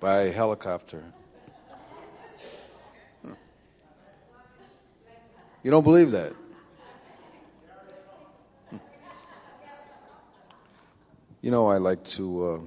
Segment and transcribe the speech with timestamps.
[0.00, 1.02] by helicopter.
[5.62, 6.32] You don't believe that?
[11.40, 12.60] You know, I like to uh,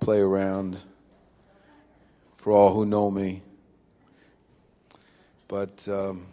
[0.00, 0.78] play around
[2.36, 3.42] for all who know me.
[5.46, 6.26] But um,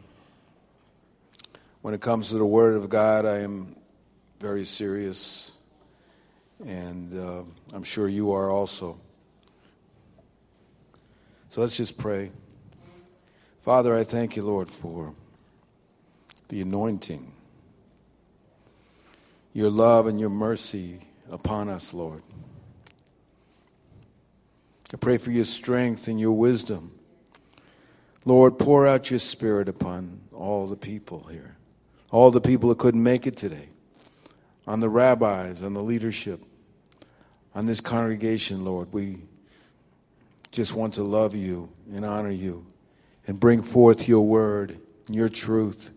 [1.82, 3.76] when it comes to the Word of God, I am
[4.40, 5.52] very serious.
[6.66, 7.44] And uh,
[7.74, 9.00] I'm sure you are also.
[11.56, 12.32] So let's just pray.
[13.62, 15.14] Father, I thank you, Lord, for
[16.50, 17.32] the anointing,
[19.54, 21.00] your love and your mercy
[21.32, 22.24] upon us, Lord.
[24.94, 26.92] I pray for your strength and your wisdom.
[28.26, 31.56] Lord, pour out your spirit upon all the people here,
[32.12, 33.70] all the people that couldn't make it today,
[34.68, 36.42] on the rabbis, on the leadership,
[37.54, 38.92] on this congregation, Lord.
[38.92, 39.20] We
[40.56, 42.66] just want to love you and honor you
[43.28, 45.92] and bring forth your word and your truth.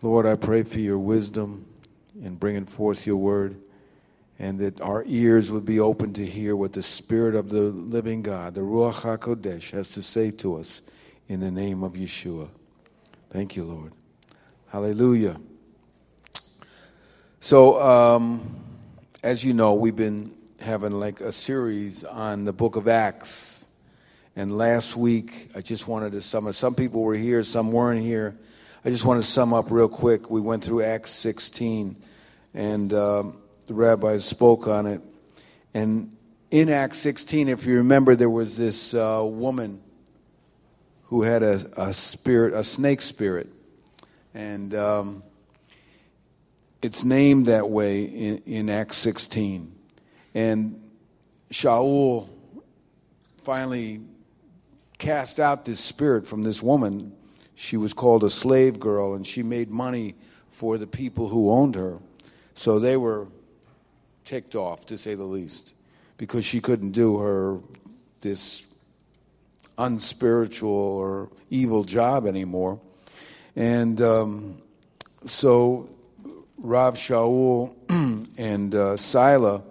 [0.00, 1.66] Lord, I pray for your wisdom
[2.22, 3.56] in bringing forth your word
[4.38, 8.22] and that our ears would be open to hear what the Spirit of the living
[8.22, 10.82] God, the Ruach HaKodesh, has to say to us
[11.28, 12.48] in the name of Yeshua.
[13.30, 13.92] Thank you, Lord.
[14.68, 15.36] Hallelujah.
[17.40, 18.56] So, um,
[19.22, 20.33] as you know, we've been
[20.64, 23.66] having like a series on the book of Acts.
[24.34, 26.54] And last week, I just wanted to sum up.
[26.54, 28.34] Some people were here, some weren't here.
[28.82, 30.30] I just want to sum up real quick.
[30.30, 31.96] We went through Acts 16,
[32.54, 35.02] and um, the rabbis spoke on it.
[35.74, 36.16] And
[36.50, 39.82] in Acts 16, if you remember, there was this uh, woman
[41.04, 43.48] who had a, a, spirit, a snake spirit.
[44.32, 45.22] And um,
[46.80, 49.72] it's named that way in, in Acts 16.
[50.34, 50.80] And
[51.50, 52.28] Shaul
[53.38, 54.00] finally
[54.98, 57.12] cast out this spirit from this woman.
[57.54, 60.14] She was called a slave girl, and she made money
[60.50, 61.98] for the people who owned her.
[62.54, 63.28] So they were
[64.24, 65.74] ticked off, to say the least,
[66.16, 67.58] because she couldn't do her
[68.20, 68.66] this
[69.78, 72.80] unspiritual or evil job anymore.
[73.56, 74.62] And um,
[75.26, 75.90] so
[76.58, 77.74] Rav Shaul
[78.38, 79.62] and uh, Sila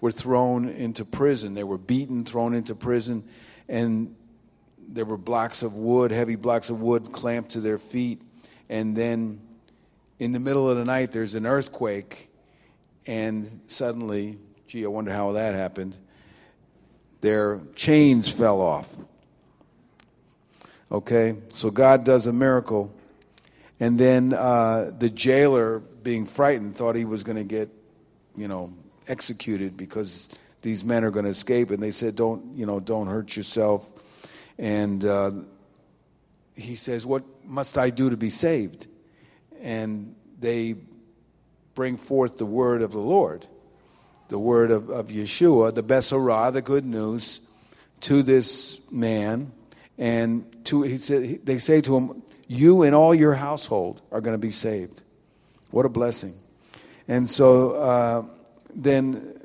[0.00, 1.54] were thrown into prison.
[1.54, 3.28] They were beaten, thrown into prison,
[3.68, 4.14] and
[4.88, 8.20] there were blocks of wood, heavy blocks of wood clamped to their feet.
[8.68, 9.40] And then
[10.18, 12.28] in the middle of the night, there's an earthquake,
[13.06, 15.96] and suddenly, gee, I wonder how that happened,
[17.20, 18.94] their chains fell off.
[20.90, 22.92] Okay, so God does a miracle.
[23.78, 27.70] And then uh, the jailer, being frightened, thought he was going to get,
[28.36, 28.72] you know,
[29.10, 30.30] executed because
[30.62, 31.70] these men are going to escape.
[31.70, 33.90] And they said, "Don't, you know, don't hurt yourself."
[34.58, 35.30] And uh,
[36.54, 38.86] he says, "What must I do to be saved?"
[39.60, 40.76] And they
[41.74, 43.46] bring forth the word of the Lord,
[44.28, 47.48] the word of, of Yeshua, the Besorah, the good news,
[48.00, 49.52] to this man.
[49.98, 54.34] And to, he said, they say to him, You and all your household are going
[54.34, 55.02] to be saved.
[55.70, 56.34] What a blessing.
[57.06, 58.24] And so uh,
[58.74, 59.40] then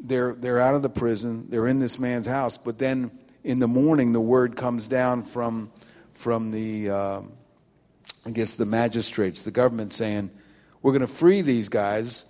[0.00, 3.10] they're, they're out of the prison, they're in this man's house, but then
[3.44, 5.70] in the morning the word comes down from,
[6.14, 6.90] from the.
[6.90, 7.22] Uh,
[8.24, 10.30] I guess the magistrates, the government saying,
[10.80, 12.26] we're going to free these guys,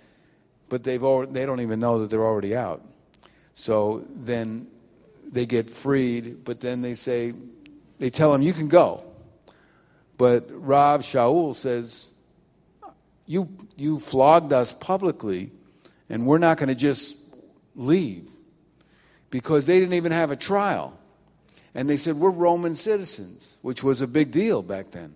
[0.69, 2.81] but they've already, they don't even know that they're already out.
[3.53, 4.67] So then
[5.31, 7.33] they get freed, but then they say,
[7.99, 9.01] they tell them, you can go.
[10.17, 12.09] But Rav Shaul says,
[13.25, 15.49] you, you flogged us publicly,
[16.09, 17.35] and we're not going to just
[17.75, 18.29] leave
[19.29, 20.97] because they didn't even have a trial.
[21.75, 25.13] And they said, We're Roman citizens, which was a big deal back then.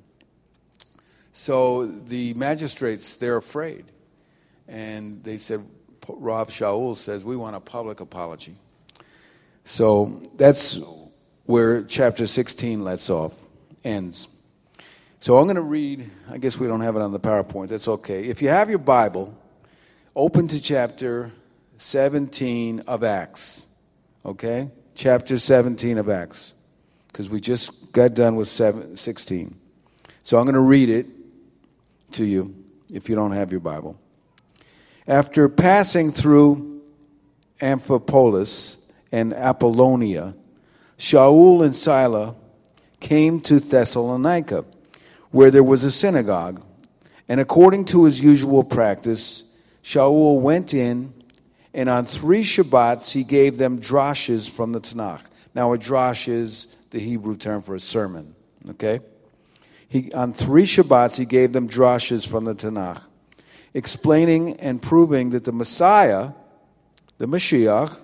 [1.34, 3.85] So the magistrates, they're afraid.
[4.67, 5.63] And they said,
[6.09, 8.55] Rav Shaul says, we want a public apology.
[9.64, 10.79] So that's
[11.46, 13.35] where chapter 16 lets off,
[13.84, 14.28] ends.
[15.19, 17.87] So I'm going to read, I guess we don't have it on the PowerPoint, that's
[17.87, 18.25] okay.
[18.25, 19.35] If you have your Bible,
[20.16, 21.31] open to chapter
[21.79, 23.66] 17 of Acts,
[24.23, 24.69] okay?
[24.93, 26.53] Chapter 17 of Acts,
[27.08, 29.55] because we just got done with 16.
[30.22, 31.08] So I'm going to read it
[32.11, 32.55] to you
[32.91, 33.99] if you don't have your Bible.
[35.08, 36.84] After passing through
[37.59, 40.35] Amphipolis and Apollonia,
[40.99, 42.35] Shaul and Sila
[42.99, 44.64] came to Thessalonica,
[45.32, 46.64] where there was a synagogue.
[47.29, 51.14] And according to his usual practice, Shaul went in
[51.78, 55.22] And on three Shabbats, he gave them drashes from the Tanakh.
[55.53, 58.35] Now, a drash is the Hebrew term for a sermon.
[58.72, 59.00] Okay?
[59.88, 63.02] He, on three Shabbats, he gave them drashes from the Tanakh,
[63.76, 66.32] explaining and proving that the Messiah,
[67.20, 67.96] the Mashiach,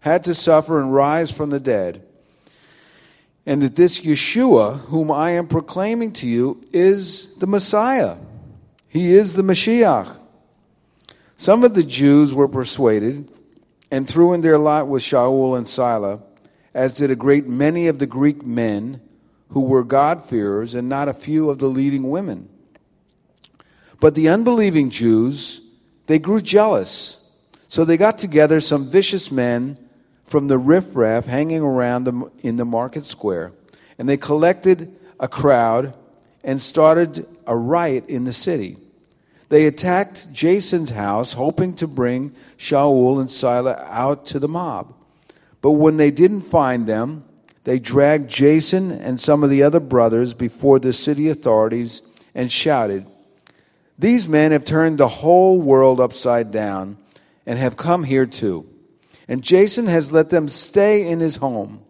[0.00, 2.06] had to suffer and rise from the dead,
[3.48, 8.16] and that this Yeshua, whom I am proclaiming to you, is the Messiah.
[8.88, 10.18] He is the Mashiach.
[11.38, 13.32] Some of the Jews were persuaded
[13.90, 16.20] and threw in their lot with Shaul and Silas,
[16.74, 19.00] as did a great many of the Greek men
[19.48, 22.50] who were God-fearers and not a few of the leading women.
[23.98, 25.66] But the unbelieving Jews,
[26.06, 27.34] they grew jealous.
[27.66, 29.78] So they got together some vicious men
[30.28, 33.52] from the riffraff hanging around them in the market square.
[33.98, 35.94] And they collected a crowd
[36.44, 38.76] and started a riot in the city.
[39.48, 44.94] They attacked Jason's house, hoping to bring Shaul and Silas out to the mob.
[45.62, 47.24] But when they didn't find them,
[47.64, 52.02] they dragged Jason and some of the other brothers before the city authorities
[52.34, 53.06] and shouted,
[53.98, 56.98] These men have turned the whole world upside down
[57.46, 58.66] and have come here too
[59.28, 61.84] and Jason has let them stay in his home.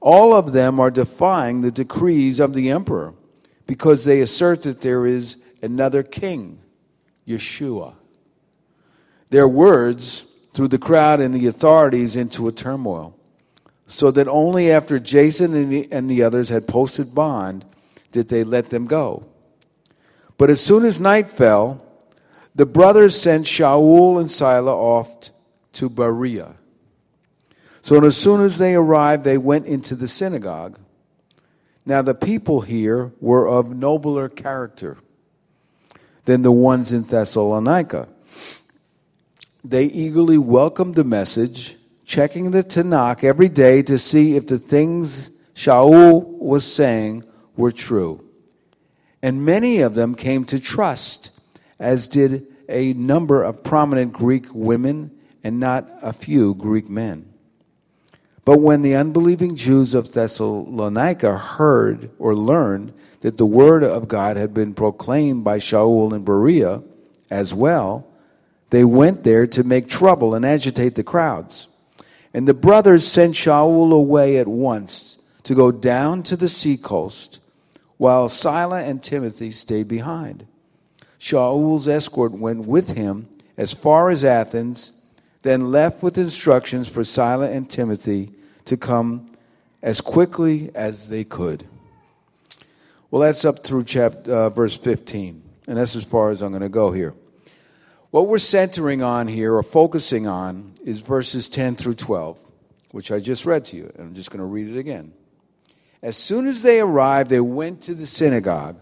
[0.00, 3.14] All of them are defying the decrees of the emperor
[3.66, 6.60] because they assert that there is another king,
[7.26, 7.94] Yeshua.
[9.30, 10.20] Their words
[10.52, 13.16] threw the crowd and the authorities into a turmoil,
[13.86, 17.64] so that only after Jason and the, and the others had posted bond
[18.10, 19.28] did they let them go.
[20.38, 21.84] But as soon as night fell,
[22.54, 25.30] the brothers sent Shaul and Silas off
[25.78, 26.54] to Berea.
[27.82, 30.78] So as soon as they arrived, they went into the synagogue.
[31.86, 34.98] Now the people here were of nobler character
[36.24, 38.08] than the ones in Thessalonica.
[39.64, 45.30] They eagerly welcomed the message, checking the Tanakh every day to see if the things
[45.54, 47.24] Shaul was saying
[47.56, 48.24] were true.
[49.22, 51.40] And many of them came to trust,
[51.78, 55.12] as did a number of prominent Greek women
[55.42, 57.32] and not a few Greek men.
[58.44, 64.36] But when the unbelieving Jews of Thessalonica heard or learned that the word of God
[64.36, 66.82] had been proclaimed by Shaul and Berea
[67.30, 68.06] as well,
[68.70, 71.68] they went there to make trouble and agitate the crowds.
[72.32, 77.40] And the brothers sent Shaul away at once to go down to the seacoast,
[77.96, 80.46] while Sila and Timothy stayed behind.
[81.18, 84.97] Shaul's escort went with him as far as Athens
[85.42, 88.30] then left with instructions for Silas and Timothy
[88.64, 89.30] to come
[89.82, 91.64] as quickly as they could.
[93.10, 96.62] Well, that's up through chapter, uh, verse 15, and that's as far as I'm going
[96.62, 97.14] to go here.
[98.10, 102.38] What we're centering on here, or focusing on, is verses 10 through 12,
[102.92, 105.12] which I just read to you, and I'm just going to read it again.
[106.02, 108.76] As soon as they arrived, they went to the synagogue.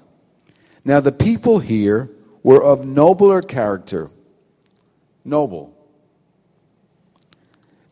[0.85, 2.09] Now, the people here
[2.43, 4.11] were of nobler character.
[5.25, 5.76] Noble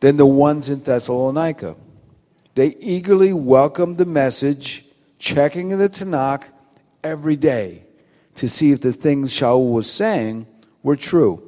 [0.05, 1.75] than the ones in Thessalonica.
[2.53, 4.85] They eagerly welcomed the message,
[5.17, 6.43] checking the Tanakh
[7.03, 7.81] every day
[8.35, 10.45] to see if the things Shaul was saying
[10.83, 11.41] were true.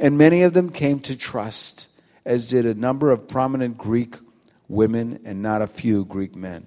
[0.00, 1.86] And many of them came to trust,
[2.24, 4.16] as did a number of prominent Greek
[4.66, 6.66] women and not a few Greek men.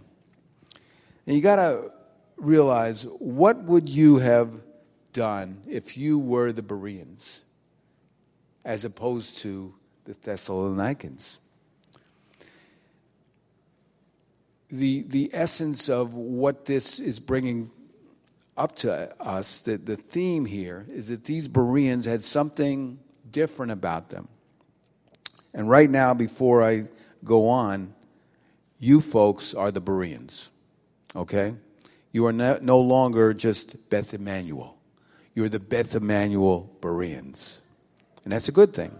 [1.28, 1.92] And you got to
[2.38, 4.54] realize what would you have
[5.12, 7.44] done if you were the Bereans
[8.64, 9.74] as opposed to
[10.06, 11.40] the Thessalonians.
[14.70, 17.72] The, the essence of what this is bringing
[18.58, 24.10] up to us, the, the theme here, is that these Bereans had something different about
[24.10, 24.28] them.
[25.54, 26.86] And right now, before I
[27.24, 27.94] go on,
[28.80, 30.50] you folks are the Bereans,
[31.16, 31.56] okay?
[32.12, 34.78] You are no, no longer just Beth Emmanuel.
[35.34, 37.62] You're the Beth Emmanuel Bereans.
[38.24, 38.92] And that's a good thing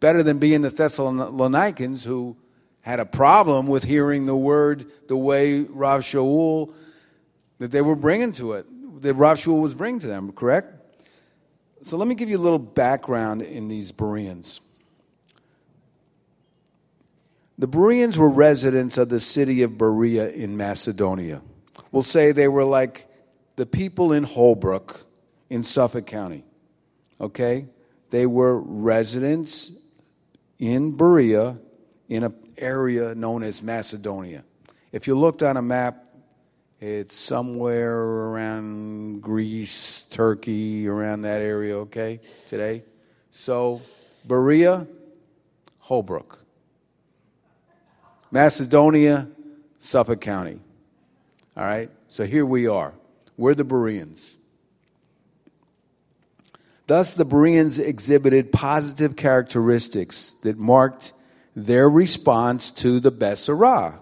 [0.00, 2.36] better than being the Thessalonians who
[2.80, 6.72] had a problem with hearing the word the way Rav Shaul
[7.58, 8.66] that they were bringing to it,
[9.02, 10.74] that Rav Shaul was bringing to them, correct?
[11.82, 14.60] So let me give you a little background in these Bereans.
[17.58, 21.42] The Bereans were residents of the city of Berea in Macedonia.
[21.92, 23.06] We'll say they were like
[23.56, 25.04] the people in Holbrook
[25.50, 26.44] in Suffolk County.
[27.20, 27.66] Okay?
[28.08, 29.72] They were residents
[30.60, 31.58] in Berea
[32.08, 34.44] in an area known as Macedonia.
[34.92, 36.04] If you looked on a map,
[36.80, 42.82] it's somewhere around Greece, Turkey, around that area, okay, today.
[43.30, 43.80] So
[44.26, 44.86] Berea,
[45.78, 46.38] Holbrook.
[48.30, 49.26] Macedonia,
[49.78, 50.60] Suffolk County.
[51.56, 51.90] All right?
[52.08, 52.94] So here we are.
[53.36, 54.36] We're the Bereans.
[56.90, 61.12] Thus, the Bereans exhibited positive characteristics that marked
[61.54, 64.00] their response to the Besorah,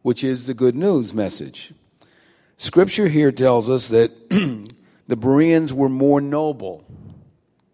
[0.00, 1.74] which is the good news message.
[2.56, 4.30] Scripture here tells us that
[5.08, 6.86] the Bereans were more noble.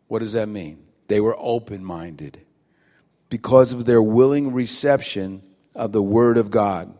[0.09, 0.83] What does that mean?
[1.07, 2.41] They were open minded
[3.31, 5.41] because of their willing reception
[5.77, 6.93] of the Word of God.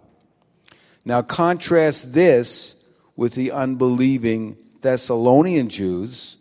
[1.05, 6.38] Now, contrast this with the unbelieving Thessalonian Jews.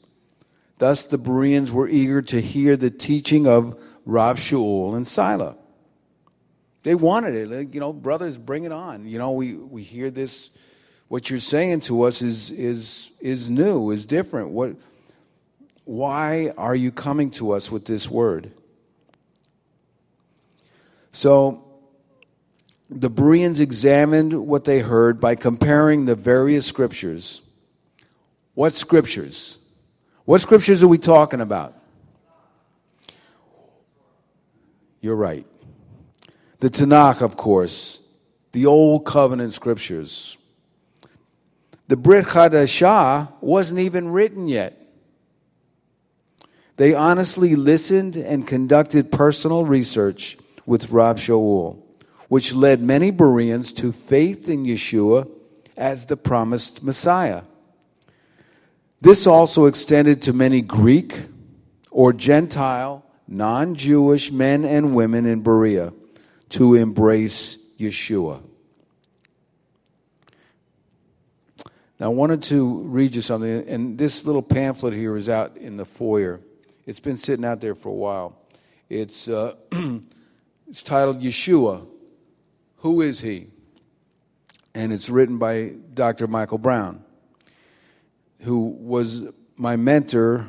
[0.77, 5.55] Thus, the Bereans were eager to hear the teaching of Rav Shaul and Sila.
[6.83, 7.73] They wanted it.
[7.73, 9.07] You know, brothers, bring it on.
[9.07, 10.51] You know, we, we hear this.
[11.07, 14.49] What you're saying to us is, is, is new, is different.
[14.49, 14.75] What,
[15.85, 18.51] why are you coming to us with this word?
[21.11, 21.63] So,
[22.89, 27.41] the Bereans examined what they heard by comparing the various scriptures.
[28.53, 29.57] What scriptures?
[30.27, 31.73] What scriptures are we talking about?
[34.99, 35.45] You're right.
[36.59, 38.01] The Tanakh, of course,
[38.51, 40.37] the Old Covenant scriptures.
[41.87, 44.73] The Brit Hadashah wasn't even written yet.
[46.75, 51.87] They honestly listened and conducted personal research with Rav Shaul
[52.27, 55.29] which led many Bereans to faith in Yeshua
[55.77, 57.43] as the promised Messiah.
[59.01, 61.15] This also extended to many Greek
[61.91, 65.93] or Gentile, non Jewish men and women in Berea
[66.49, 68.41] to embrace Yeshua.
[71.99, 75.77] Now, I wanted to read you something, and this little pamphlet here is out in
[75.77, 76.39] the foyer.
[76.85, 78.37] It's been sitting out there for a while.
[78.87, 79.55] It's, uh,
[80.67, 81.85] it's titled Yeshua
[82.77, 83.47] who is he?
[84.73, 86.27] And it's written by Dr.
[86.27, 87.03] Michael Brown,
[88.41, 90.47] who was my mentor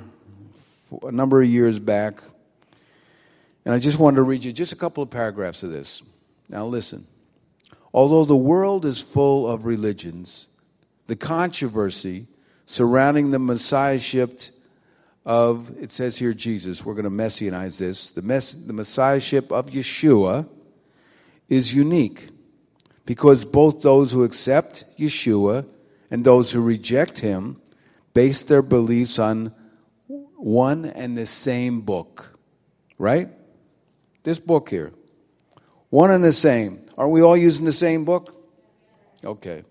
[1.02, 2.23] a number of years back.
[3.64, 6.02] And I just wanted to read you just a couple of paragraphs of this.
[6.49, 7.04] Now, listen.
[7.92, 10.49] Although the world is full of religions,
[11.07, 12.26] the controversy
[12.66, 14.30] surrounding the messiahship
[15.25, 19.66] of, it says here, Jesus, we're going to messianize this, the, mess, the messiahship of
[19.66, 20.49] Yeshua
[21.49, 22.28] is unique
[23.04, 25.66] because both those who accept Yeshua
[26.11, 27.61] and those who reject him
[28.18, 29.54] base their beliefs on
[30.34, 32.37] one and the same book.
[32.98, 33.28] Right?
[34.25, 34.90] This book here.
[35.90, 36.80] One and the same.
[36.98, 38.34] Are we all using the same book?
[39.25, 39.62] Okay.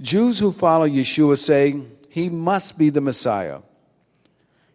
[0.00, 1.78] Jews who follow Yeshua say
[2.08, 3.58] he must be the Messiah.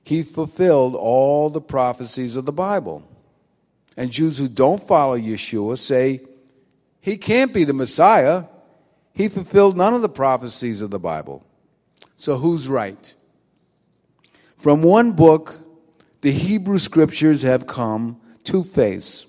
[0.03, 3.01] He fulfilled all the prophecies of the Bible.
[3.97, 6.21] And Jews who don't follow Yeshua say,
[7.01, 8.43] he can't be the Messiah.
[9.13, 11.43] He fulfilled none of the prophecies of the Bible.
[12.17, 13.13] So who's right?
[14.57, 15.55] From one book,
[16.21, 19.27] the Hebrew scriptures have come two faiths.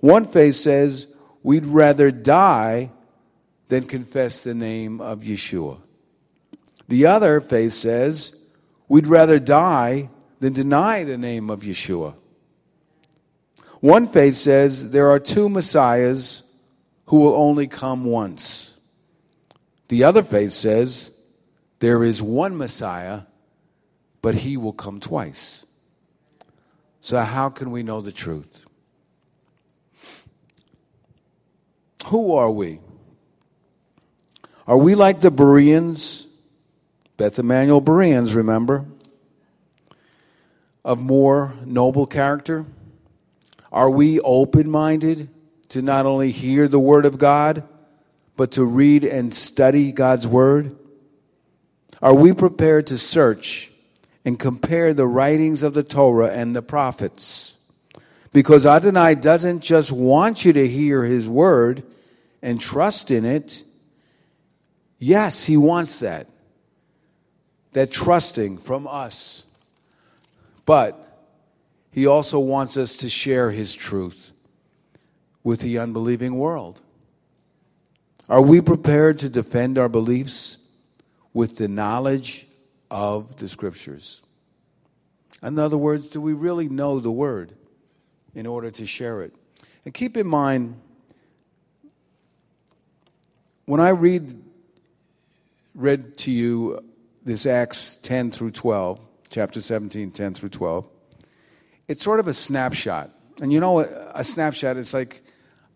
[0.00, 1.06] One faith says,
[1.42, 2.90] we'd rather die
[3.68, 5.78] than confess the name of Yeshua.
[6.88, 8.44] The other faith says,
[8.88, 12.14] we'd rather die than deny the name of Yeshua.
[13.80, 16.60] One faith says there are two messiahs
[17.06, 18.80] who will only come once.
[19.88, 21.15] The other faith says
[21.78, 23.22] there is one Messiah,
[24.22, 25.64] but he will come twice.
[27.00, 28.64] So, how can we know the truth?
[32.06, 32.80] Who are we?
[34.66, 36.26] Are we like the Bereans?
[37.16, 38.84] Beth Emmanuel Bereans, remember?
[40.84, 42.66] Of more noble character?
[43.72, 45.28] Are we open minded
[45.70, 47.64] to not only hear the Word of God,
[48.36, 50.76] but to read and study God's Word?
[52.02, 53.70] Are we prepared to search
[54.24, 57.58] and compare the writings of the Torah and the prophets?
[58.32, 61.82] Because Adonai doesn't just want you to hear His Word
[62.42, 63.62] and trust in it.
[64.98, 66.26] Yes, He wants that.
[67.72, 69.44] That trusting from us.
[70.64, 71.06] But
[71.96, 74.32] he also wants us to share His truth
[75.42, 76.82] with the unbelieving world.
[78.28, 80.65] Are we prepared to defend our beliefs
[81.36, 82.46] with the knowledge
[82.90, 84.22] of the Scriptures?
[85.42, 87.52] In other words, do we really know the Word
[88.34, 89.34] in order to share it?
[89.84, 90.80] And keep in mind,
[93.66, 94.42] when I read
[95.74, 96.82] read to you
[97.22, 100.88] this Acts 10 through 12, chapter 17, 10 through 12,
[101.86, 103.10] it's sort of a snapshot.
[103.42, 105.20] And you know, a, a snapshot, it's like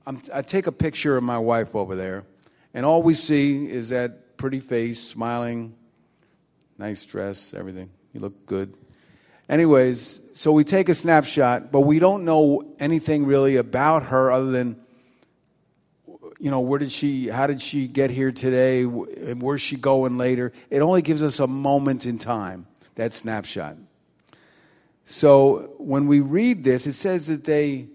[0.07, 2.25] I'm, I take a picture of my wife over there,
[2.73, 5.75] and all we see is that pretty face, smiling,
[6.79, 7.91] nice dress, everything.
[8.15, 8.73] You look good.
[9.51, 14.51] Anyways, so we take a snapshot, but we don't know anything really about her other
[14.51, 14.81] than,
[16.39, 20.17] you know, where did she, how did she get here today, and where's she going
[20.17, 20.55] later?
[20.71, 23.77] It only gives us a moment in time, that snapshot.
[25.05, 27.89] So when we read this, it says that they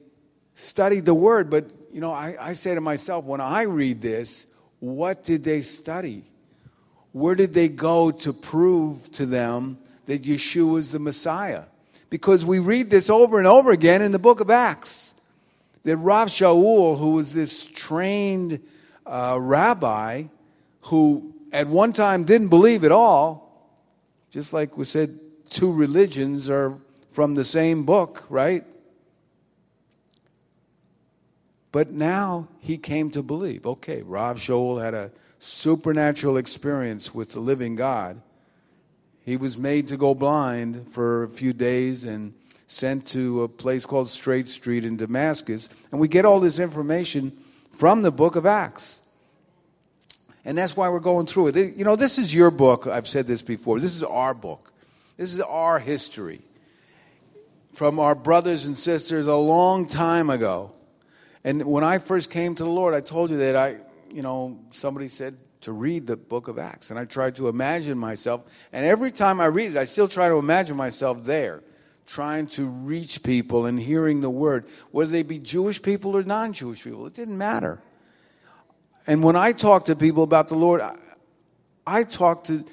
[0.54, 4.54] studied the word, but, you know, I, I say to myself, when I read this,
[4.80, 6.24] what did they study?
[7.16, 11.64] Where did they go to prove to them that Yeshua is the Messiah.
[12.10, 15.14] Because we read this over and over again in the book of Acts.
[15.84, 18.60] That Rav Shaul, who was this trained
[19.06, 20.24] uh, rabbi
[20.82, 23.80] who at one time didn't believe at all,
[24.32, 25.18] just like we said,
[25.50, 26.78] two religions are
[27.12, 28.64] from the same book, right?
[31.72, 33.66] But now he came to believe.
[33.66, 35.12] Okay, Rav Shaul had a
[35.46, 38.20] supernatural experience with the living God.
[39.24, 42.34] He was made to go blind for a few days and
[42.68, 45.70] sent to a place called Straight Street in Damascus.
[45.92, 47.32] And we get all this information
[47.72, 49.08] from the book of Acts.
[50.46, 51.76] And that's why we're going through it.
[51.76, 52.88] You know, this is your book.
[52.88, 53.80] I've said this before.
[53.80, 54.72] This is our book.
[55.18, 56.42] This is our history
[57.74, 60.72] from our brothers and sisters a long time ago.
[61.44, 63.78] And when I first came to the Lord, I told you that I,
[64.16, 66.90] you know, somebody said, to read the book of Acts.
[66.90, 68.48] And I tried to imagine myself.
[68.72, 71.64] And every time I read it, I still try to imagine myself there,
[72.06, 76.54] trying to reach people and hearing the word, whether they be Jewish people or non
[76.54, 77.06] Jewish people.
[77.08, 77.82] It didn't matter.
[79.06, 80.96] And when I talk to people about the Lord, I,
[81.86, 82.64] I talk to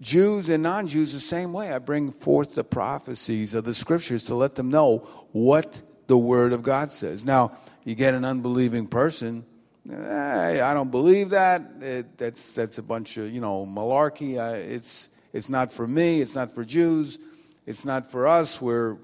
[0.00, 1.72] Jews and non Jews the same way.
[1.72, 4.98] I bring forth the prophecies of the scriptures to let them know
[5.32, 7.22] what the Word of God says.
[7.22, 9.44] Now, you get an unbelieving person
[9.86, 11.60] Hey, I don't believe that.
[11.82, 14.38] It, that's that's a bunch of you know malarkey.
[14.54, 16.22] It's it's not for me.
[16.22, 17.18] It's not for Jews.
[17.66, 18.62] It's not for us.
[18.62, 18.94] We're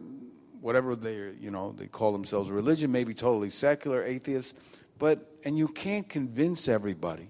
[0.62, 4.59] whatever they you know they call themselves religion, maybe totally secular, atheists.
[4.99, 7.29] But and you can't convince everybody,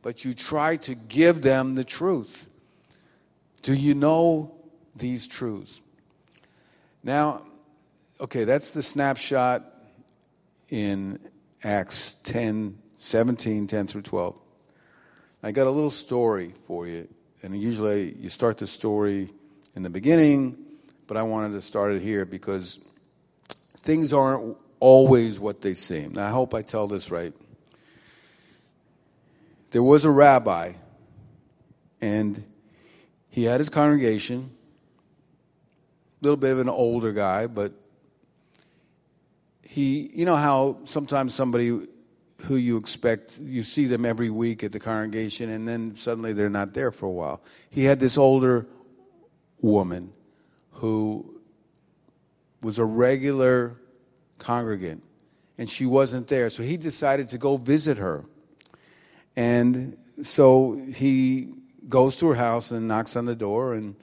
[0.00, 2.48] but you try to give them the truth.
[3.60, 4.54] Do you know
[4.94, 5.82] these truths?
[7.02, 7.42] Now,
[8.20, 9.64] okay, that's the snapshot
[10.70, 11.18] in
[11.62, 14.38] Acts 10 17, 10 through 12.
[15.42, 17.06] I got a little story for you.
[17.42, 19.30] And usually you start the story
[19.76, 20.56] in the beginning,
[21.06, 22.84] but I wanted to start it here because
[23.78, 26.14] things aren't always what they seem.
[26.14, 27.32] Now, I hope I tell this right.
[29.70, 30.72] There was a rabbi,
[32.00, 32.42] and
[33.28, 34.50] he had his congregation,
[36.20, 37.72] a little bit of an older guy, but
[39.62, 41.86] he, you know how sometimes somebody
[42.42, 46.50] who you expect, you see them every week at the congregation, and then suddenly they're
[46.50, 47.40] not there for a while.
[47.70, 48.66] He had this older
[49.60, 50.12] woman
[50.72, 51.40] who
[52.62, 53.76] was a regular
[54.38, 55.02] congregant,
[55.58, 56.50] and she wasn't there.
[56.50, 58.24] So he decided to go visit her.
[59.34, 61.54] And so he
[61.88, 63.96] goes to her house and knocks on the door, and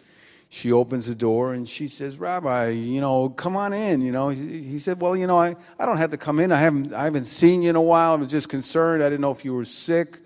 [0.54, 4.02] she opens the door and she says, Rabbi, you know, come on in.
[4.02, 6.52] You know, he, he, said, Well, you know, I, I don't have to come in.
[6.52, 8.12] I haven't, I haven't seen you in a while.
[8.12, 9.02] I was just concerned.
[9.02, 10.20] I didn't know if you were sick.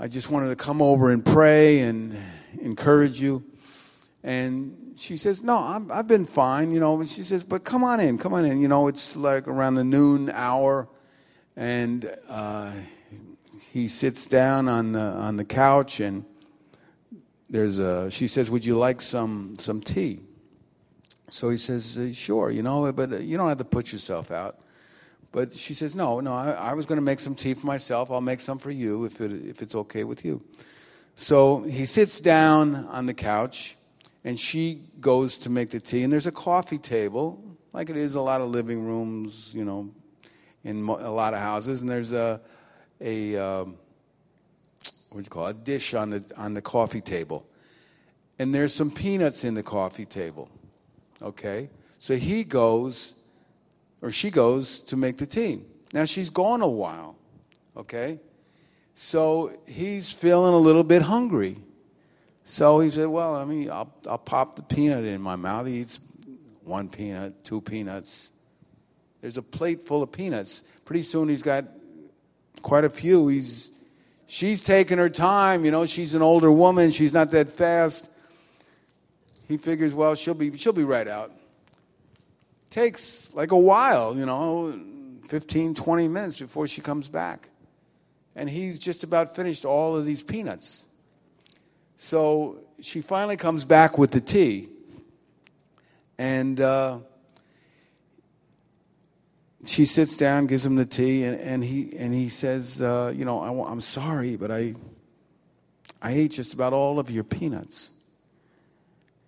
[0.00, 2.18] I just wanted to come over and pray and
[2.60, 3.44] encourage you.
[4.24, 6.72] And she says, No, i have been fine.
[6.72, 8.60] You know, and she says, But come on in, come on in.
[8.60, 10.88] You know, it's like around the noon hour.
[11.54, 12.72] And uh,
[13.70, 16.24] he sits down on the, on the couch and
[17.50, 20.20] there's a, she says, Would you like some, some tea?
[21.28, 24.30] So he says, uh, Sure, you know, but uh, you don't have to put yourself
[24.30, 24.60] out.
[25.32, 28.10] But she says, No, no, I, I was going to make some tea for myself.
[28.10, 30.40] I'll make some for you if, it, if it's okay with you.
[31.16, 33.76] So he sits down on the couch
[34.24, 36.04] and she goes to make the tea.
[36.04, 39.90] And there's a coffee table, like it is a lot of living rooms, you know,
[40.62, 41.80] in a lot of houses.
[41.80, 42.40] And there's a,
[43.00, 43.76] a, um,
[45.10, 47.46] what you call it, a dish on the, on the coffee table.
[48.38, 50.48] And there's some peanuts in the coffee table.
[51.20, 51.68] Okay?
[51.98, 53.20] So he goes,
[54.00, 55.60] or she goes to make the tea.
[55.92, 57.16] Now she's gone a while.
[57.76, 58.18] Okay?
[58.94, 61.56] So he's feeling a little bit hungry.
[62.44, 65.66] So he said, Well, I mean, I'll, I'll pop the peanut in my mouth.
[65.66, 66.00] He eats
[66.64, 68.30] one peanut, two peanuts.
[69.20, 70.62] There's a plate full of peanuts.
[70.84, 71.64] Pretty soon he's got
[72.62, 73.28] quite a few.
[73.28, 73.70] He's
[74.32, 78.08] She's taking her time, you know, she's an older woman, she's not that fast.
[79.48, 81.32] He figures, well, she'll be she'll be right out.
[82.70, 84.72] takes like a while, you know,
[85.30, 87.48] 15, 20 minutes before she comes back.
[88.36, 90.86] And he's just about finished all of these peanuts.
[91.96, 94.68] So she finally comes back with the tea.
[96.18, 96.98] And uh,
[99.64, 103.24] she sits down, gives him the tea, and, and he, and he says, uh, You
[103.24, 104.74] know, I, I'm sorry, but I,
[106.00, 107.92] I ate just about all of your peanuts.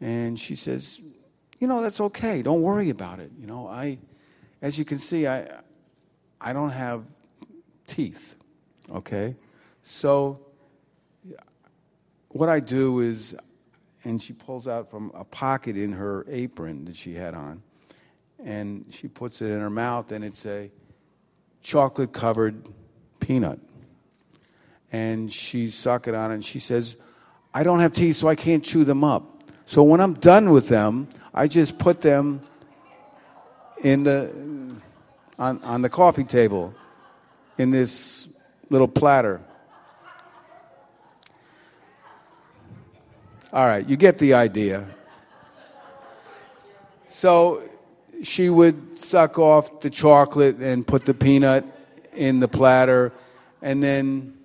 [0.01, 1.01] And she says,
[1.59, 2.43] You know, that's okay.
[2.43, 3.31] Don't worry about it.
[3.39, 3.99] You know, I,
[4.63, 5.49] as you can see, I,
[6.41, 7.05] I don't have
[7.87, 8.37] teeth.
[8.91, 9.37] Okay?
[9.83, 10.41] So,
[12.29, 13.37] what I do is,
[14.05, 17.63] and she pulls out from a pocket in her apron that she had on,
[18.45, 20.71] and she puts it in her mouth, and it's a
[21.63, 22.69] chocolate covered
[23.21, 23.59] peanut.
[24.91, 27.03] And she suck it on, and she says,
[27.55, 29.43] I don't have teeth, so I can't chew them up.
[29.67, 32.43] So when I'm done with them, I just put them
[33.83, 34.75] in the
[35.39, 36.75] on, on the coffee table
[37.59, 38.39] in this
[38.71, 39.41] little platter.
[43.53, 44.87] All right, you get the idea.
[47.07, 47.63] So
[48.23, 51.65] she would suck off the chocolate and put the peanut
[52.15, 53.13] in the platter,
[53.61, 54.39] and then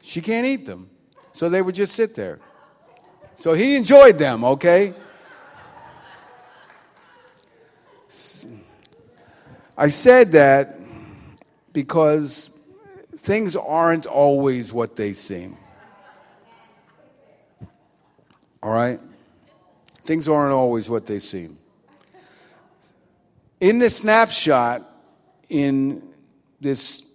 [0.00, 0.88] she can't eat them.
[1.32, 2.38] So they would just sit there.
[3.34, 4.94] So he enjoyed them, okay?
[9.76, 10.78] I said that
[11.72, 12.50] because
[13.18, 15.56] things aren't always what they seem.
[18.62, 19.00] All right?
[20.04, 21.58] Things aren't always what they seem.
[23.62, 24.82] In this snapshot
[25.48, 26.02] in
[26.60, 27.08] this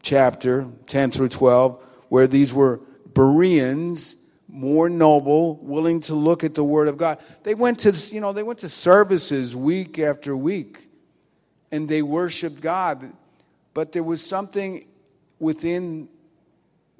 [0.00, 2.80] chapter, 10 through 12, where these were
[3.12, 7.18] Bereans, more noble, willing to look at the Word of God.
[7.42, 10.88] They went to, you know, they went to services week after week
[11.70, 13.12] and they worshiped God.
[13.74, 14.86] But there was something
[15.38, 16.08] within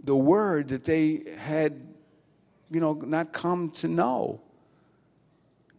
[0.05, 1.73] the Word that they had,
[2.71, 4.43] you know, not come to know.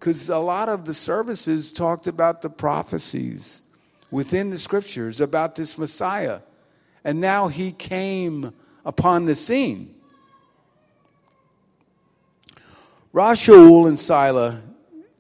[0.02, 3.62] Because a lot of the services talked about the prophecies
[4.10, 6.40] within the scriptures about this Messiah.
[7.04, 8.52] And now he came
[8.84, 9.94] upon the scene.
[13.14, 14.60] Rav Shaul and Sila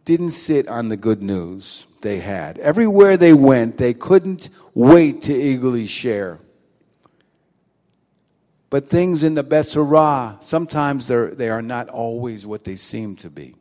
[0.03, 2.57] didn't sit on the good news they had.
[2.57, 6.39] Everywhere they went, they couldn't wait to eagerly share.
[8.71, 13.53] But things in the Besorah, sometimes they are not always what they seem to be.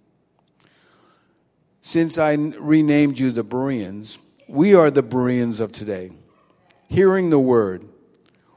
[1.81, 6.11] Since I renamed you the Bereans, we are the Bereans of today.
[6.89, 7.89] Hearing the word,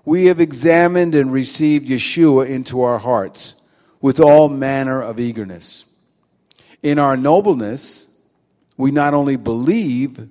[0.05, 3.61] we have examined and received Yeshua into our hearts
[4.01, 5.89] with all manner of eagerness.
[6.81, 8.19] In our nobleness,
[8.75, 10.27] we not only believe,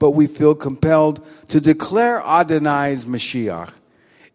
[0.00, 3.72] but we feel compelled to declare Adonai's Mashiach.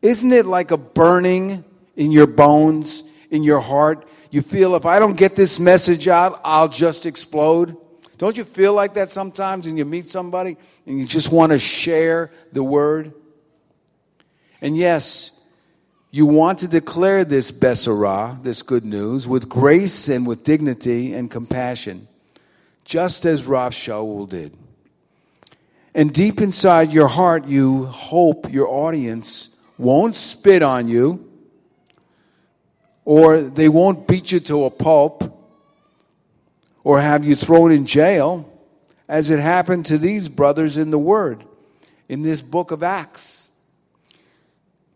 [0.01, 1.65] Isn't it like a burning
[1.97, 4.07] in your bones, in your heart?
[4.31, 7.75] You feel if I don't get this message out, I'll just explode.
[8.17, 11.59] Don't you feel like that sometimes and you meet somebody and you just want to
[11.59, 13.13] share the word?
[14.59, 15.47] And yes,
[16.09, 21.29] you want to declare this Besorah, this good news, with grace and with dignity and
[21.29, 22.07] compassion,
[22.85, 24.57] just as Rav Shaul did.
[25.93, 31.23] And deep inside your heart, you hope your audience won't spit on you
[33.05, 35.36] or they won't beat you to a pulp
[36.87, 38.49] or have you thrown in jail,
[39.09, 41.43] as it happened to these brothers in the Word,
[42.07, 43.49] in this book of Acts.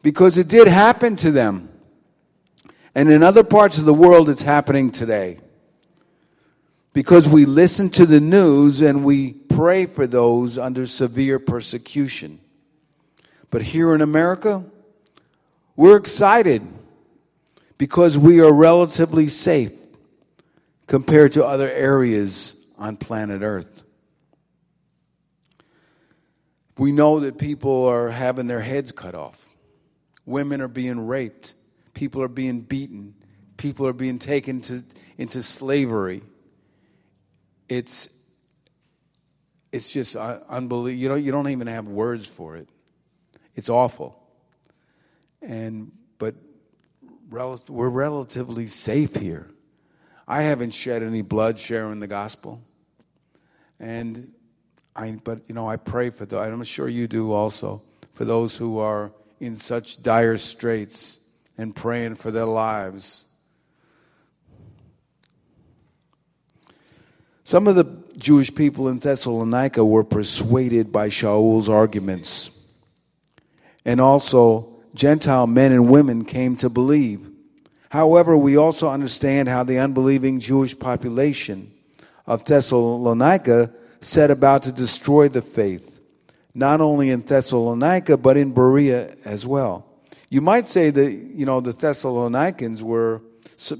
[0.01, 1.67] Because it did happen to them.
[2.95, 5.41] And in other parts of the world, it's happening today.
[6.93, 12.39] Because we listen to the news and we pray for those under severe persecution.
[13.49, 14.63] But here in America,
[15.75, 16.61] we're excited
[17.77, 19.80] because we are relatively safe
[20.91, 23.83] compared to other areas on planet Earth.
[26.77, 29.45] We know that people are having their heads cut off.
[30.25, 31.53] Women are being raped.
[31.93, 33.15] People are being beaten.
[33.55, 34.81] People are being taken to,
[35.17, 36.23] into slavery.
[37.69, 38.29] It's,
[39.71, 41.01] it's just uh, unbelievable.
[41.01, 42.67] You, know, you don't even have words for it.
[43.55, 44.21] It's awful.
[45.41, 46.35] And, but
[47.29, 49.50] rel- we're relatively safe here.
[50.31, 52.61] I haven't shed any blood sharing the gospel.
[53.81, 54.31] And
[54.95, 57.81] I, but you know, I pray for those, I'm sure you do also,
[58.13, 63.29] for those who are in such dire straits and praying for their lives.
[67.43, 72.69] Some of the Jewish people in Thessalonica were persuaded by Shaul's arguments.
[73.83, 77.30] And also, Gentile men and women came to believe.
[77.91, 81.73] However, we also understand how the unbelieving Jewish population
[82.25, 85.99] of Thessalonica set about to destroy the faith,
[86.55, 89.85] not only in Thessalonica, but in Berea as well.
[90.29, 93.21] You might say that, you know, the Thessalonians were,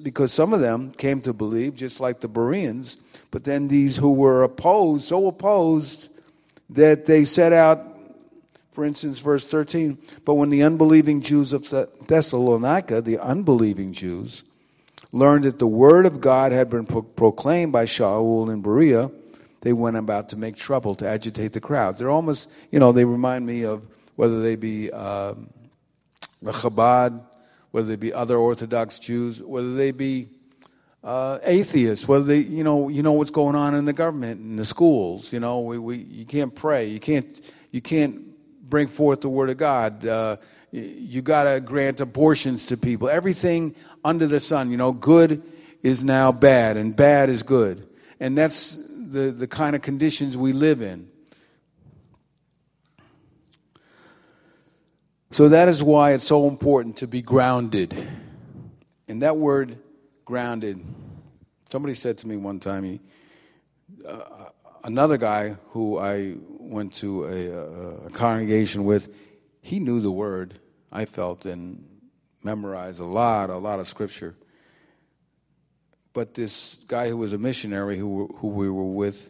[0.04, 2.98] because some of them came to believe, just like the Bereans,
[3.32, 6.20] but then these who were opposed, so opposed
[6.72, 7.91] that they set out,
[8.72, 11.70] for instance, verse 13, but when the unbelieving Jews of
[12.08, 14.44] Thessalonica, the unbelieving Jews,
[15.12, 19.12] learned that the word of God had been pro- proclaimed by Shaul in Berea,
[19.60, 21.98] they went about to make trouble, to agitate the crowd.
[21.98, 23.84] They're almost, you know, they remind me of
[24.16, 25.50] whether they be um,
[26.44, 27.22] Chabad,
[27.72, 30.30] whether they be other Orthodox Jews, whether they be
[31.04, 34.56] uh, atheists, whether they, you know, you know what's going on in the government, in
[34.56, 35.34] the schools.
[35.34, 37.40] You know, we, we, you can't pray, you can't,
[37.72, 38.31] you can't
[38.72, 40.04] bring forth the word of God.
[40.04, 40.38] Uh,
[40.72, 43.10] you got to grant abortions to people.
[43.10, 45.44] Everything under the sun, you know, good
[45.84, 47.88] is now bad, and bad is good,
[48.20, 51.10] and that's the, the kind of conditions we live in.
[55.32, 57.96] So that is why it's so important to be grounded.
[59.08, 59.78] And that word
[60.26, 60.84] grounded,
[61.70, 63.00] somebody said to me one time, he,
[64.06, 64.41] uh,
[64.84, 69.14] another guy who I went to a, a, congregation with,
[69.62, 70.60] he knew the word,
[70.92, 71.88] I felt, and
[72.44, 74.36] memorized a lot, a lot of scripture.
[76.14, 79.30] But this guy who was a missionary who, who we were with,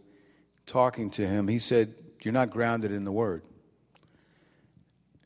[0.66, 3.44] talking to him, he said, You're not grounded in the Word.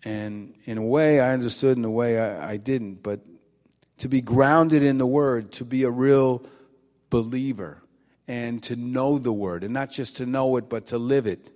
[0.03, 3.01] And in a way, I understood, in a way, I, I didn't.
[3.03, 3.21] But
[3.99, 6.45] to be grounded in the Word, to be a real
[7.09, 7.81] believer,
[8.27, 11.51] and to know the Word, and not just to know it, but to live it.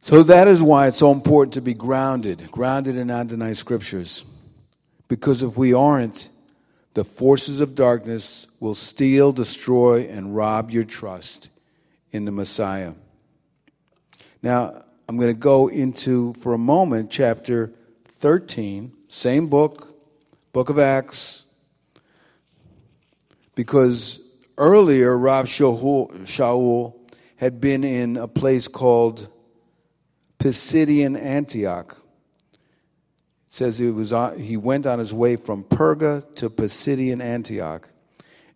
[0.00, 4.24] So that is why it's so important to be grounded, grounded in Adonai scriptures.
[5.06, 6.28] Because if we aren't,
[6.94, 11.50] the forces of darkness will steal, destroy, and rob your trust
[12.10, 12.92] in the Messiah.
[14.42, 17.72] Now, I'm going to go into, for a moment, chapter
[18.18, 19.94] 13, same book,
[20.52, 21.41] book of Acts,
[23.54, 26.94] because earlier Rav Shaul,
[27.36, 29.26] had been in a place called
[30.38, 32.02] Pisidian Antioch
[33.52, 37.86] says he, was on, he went on his way from Perga to Pisidian Antioch.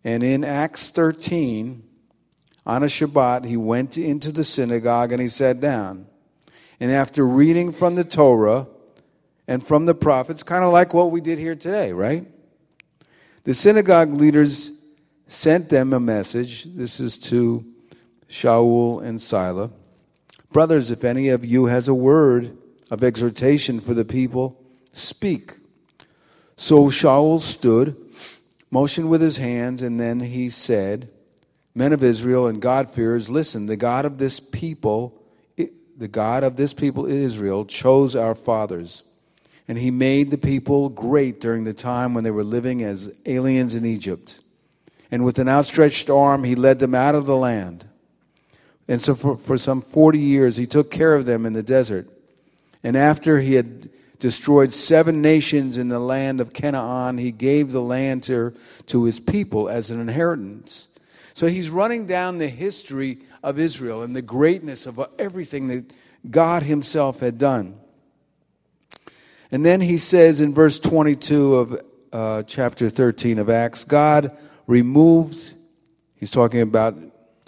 [0.03, 1.83] And in Acts 13,
[2.65, 6.07] on a Shabbat, he went into the synagogue and he sat down.
[6.81, 8.69] And after reading from the Torah
[9.47, 12.25] and from the prophets, kind of like what we did here today, right?
[13.45, 14.76] The synagogue leaders
[15.27, 16.65] sent them a message.
[16.65, 17.65] This is to
[18.29, 19.71] Shaul and Sila.
[20.53, 22.57] Brothers, if any of you has a word
[22.91, 24.63] of exhortation for the people,
[24.97, 25.53] Speak.
[26.57, 27.97] So Shaul stood,
[28.71, 31.11] motioned with his hands, and then he said,
[31.75, 35.23] Men of Israel and God-fearers, listen, the God of this people,
[35.55, 39.03] the God of this people Israel chose our fathers.
[39.69, 43.75] And he made the people great during the time when they were living as aliens
[43.75, 44.41] in Egypt.
[45.11, 47.87] And with an outstretched arm, he led them out of the land.
[48.89, 52.07] And so for, for some 40 years, he took care of them in the desert.
[52.83, 53.89] And after he had
[54.19, 57.19] destroyed seven nations in the land of Canaan.
[57.19, 58.55] He gave the land to,
[58.87, 60.89] to his people as an inheritance.
[61.35, 65.93] So he's running down the history of Israel and the greatness of everything that
[66.31, 67.79] God himself had done.
[69.51, 74.37] And then he says in verse 22 of uh, chapter 13 of Acts God
[74.67, 75.53] removed,
[76.15, 76.95] he's talking about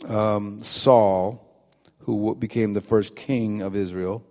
[0.06, 1.44] um, Saul,
[2.00, 4.24] who became the first king of Israel.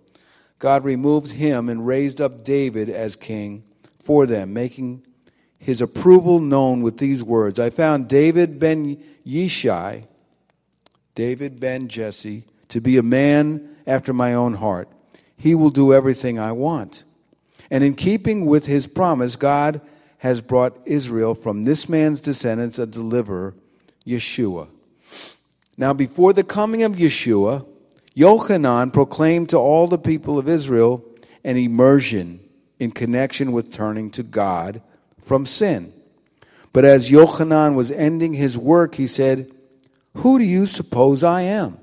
[0.58, 3.62] God removed him and raised up David as king
[4.00, 5.04] for them, making
[5.60, 8.96] his approval known with these words I found David ben
[9.26, 10.06] Yishai,
[11.14, 14.88] David ben Jesse, to be a man after my own heart.
[15.36, 17.04] He will do everything I want.
[17.70, 19.80] And in keeping with his promise, God
[20.18, 23.54] has brought Israel from this man's descendants a deliverer,
[24.06, 24.68] Yeshua.
[25.76, 27.66] Now, before the coming of Yeshua,
[28.16, 31.04] Yochanan proclaimed to all the people of Israel
[31.44, 32.40] an immersion
[32.80, 34.82] in connection with turning to God
[35.20, 35.92] from sin.
[36.72, 39.50] But as Yochanan was ending his work, he said,
[40.14, 41.78] Who do you suppose I am?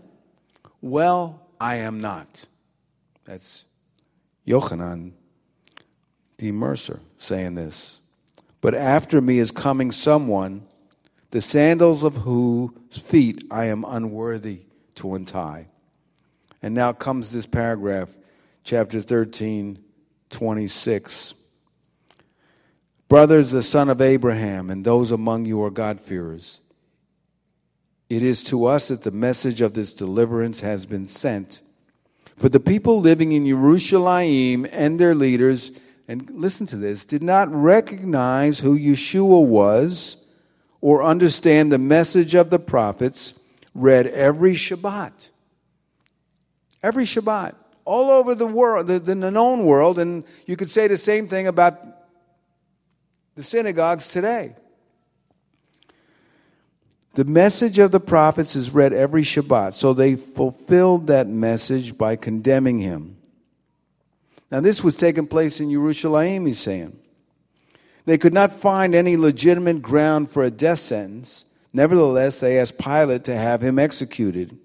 [0.81, 2.45] Well, I am not.
[3.23, 3.65] That's
[4.45, 5.13] Yochanan,
[6.37, 8.01] the immerser, saying this.
[8.65, 10.63] But after me is coming someone
[11.29, 14.61] the sandals of whose feet I am unworthy
[14.95, 15.67] to untie.
[16.63, 18.09] And now comes this paragraph,
[18.63, 19.77] chapter 13,
[20.31, 21.35] 26.
[23.07, 26.59] Brothers, the son of Abraham, and those among you are God-fearers.
[28.09, 31.61] It is to us that the message of this deliverance has been sent.
[32.35, 37.51] For the people living in Jerusalem and their leaders, and listen to this, did not
[37.51, 40.25] recognize who Yeshua was
[40.81, 43.39] or understand the message of the prophets,
[43.73, 45.29] read every Shabbat.
[46.83, 47.55] Every Shabbat.
[47.85, 51.47] All over the world, the, the known world, and you could say the same thing
[51.47, 51.73] about
[53.35, 54.55] the synagogues today.
[57.15, 62.15] The message of the prophets is read every Shabbat, so they fulfilled that message by
[62.15, 63.14] condemning him.
[64.51, 66.97] Now, this was taking place in Jerusalem, he's saying.
[68.05, 71.45] They could not find any legitimate ground for a death sentence.
[71.73, 74.57] Nevertheless, they asked Pilate to have him executed.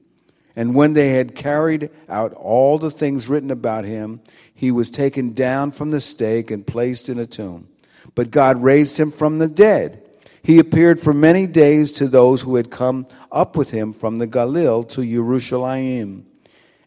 [0.54, 4.20] And when they had carried out all the things written about him,
[4.54, 7.68] he was taken down from the stake and placed in a tomb.
[8.14, 10.02] But God raised him from the dead.
[10.42, 14.26] He appeared for many days to those who had come up with him from the
[14.26, 16.26] Galilee to Jerusalem,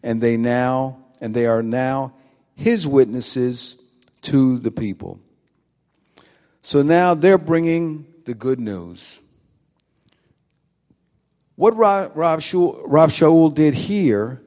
[0.01, 2.13] and they now and they are now
[2.55, 3.83] his witnesses
[4.21, 5.19] to the people.
[6.61, 9.19] So now they're bringing the good news.
[11.55, 14.41] What Rav Shaul did here,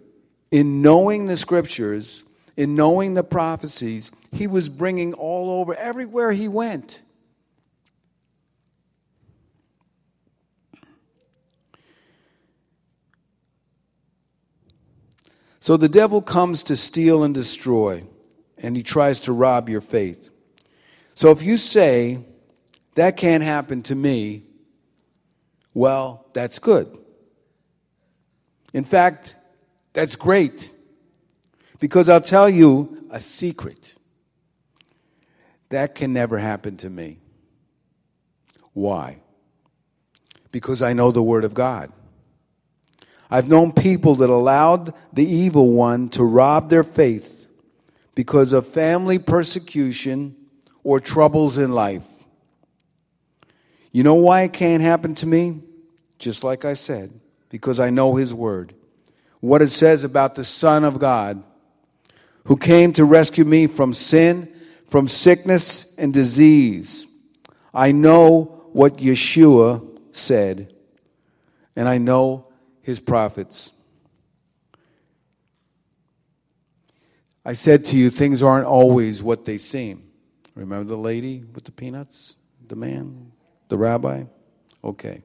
[0.51, 2.25] in knowing the scriptures,
[2.57, 7.03] in knowing the prophecies, he was bringing all over, everywhere he went.
[15.67, 18.05] So the devil comes to steal and destroy,
[18.57, 20.31] and he tries to rob your faith.
[21.17, 22.21] So if you say,
[22.95, 24.45] that can't happen to me,
[25.75, 26.87] well, that's good.
[28.75, 29.35] In fact,
[29.93, 30.71] that's great.
[31.81, 33.97] Because I'll tell you a secret.
[35.71, 37.19] That can never happen to me.
[38.73, 39.19] Why?
[40.53, 41.91] Because I know the Word of God.
[43.31, 47.49] I've known people that allowed the evil one to rob their faith
[48.15, 50.37] because of family persecution
[50.85, 52.07] or troubles in life.
[53.93, 55.63] You know why it can't happen to me?
[56.19, 57.13] Just like I said,
[57.51, 58.75] because I know His Word.
[59.41, 61.43] What it says about the Son of God
[62.45, 64.49] who came to rescue me from sin,
[64.87, 67.07] from sickness and disease.
[67.75, 70.73] I know what Yeshua said,
[71.75, 72.46] and I know
[72.87, 73.73] his prophets.
[77.45, 80.05] I said to you, things aren't always what they seem.
[80.55, 82.37] Remember the lady with the peanuts?
[82.69, 83.33] The man?
[83.67, 84.23] The rabbi?
[84.85, 85.23] Okay.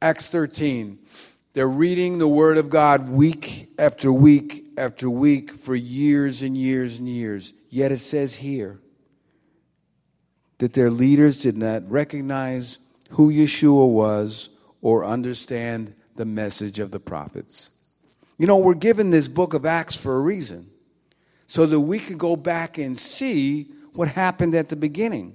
[0.00, 0.98] Acts 13.
[1.52, 6.98] They're reading the Word of God week after week after week for years and years
[6.98, 7.52] and years.
[7.68, 8.80] Yet it says here
[10.56, 12.78] that their leaders did not recognize
[13.12, 14.48] who Yeshua was
[14.80, 17.70] or understand the message of the prophets.
[18.38, 20.68] You know, we're given this book of Acts for a reason,
[21.46, 25.34] so that we could go back and see what happened at the beginning.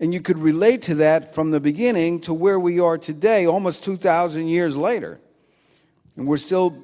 [0.00, 3.84] And you could relate to that from the beginning to where we are today, almost
[3.84, 5.20] 2,000 years later.
[6.16, 6.76] And we're still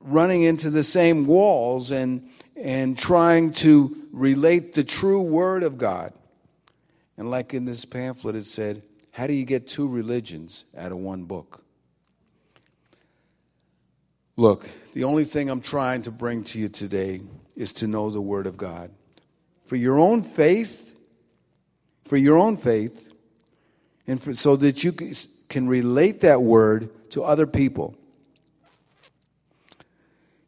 [0.00, 6.12] running into the same walls and, and trying to relate the true Word of God.
[7.18, 10.98] And like in this pamphlet, it said, How do you get two religions out of
[10.98, 11.62] one book?
[14.36, 17.22] Look, the only thing I'm trying to bring to you today
[17.56, 18.90] is to know the Word of God.
[19.64, 20.94] For your own faith,
[22.04, 23.12] for your own faith,
[24.06, 27.96] and for, so that you can relate that Word to other people.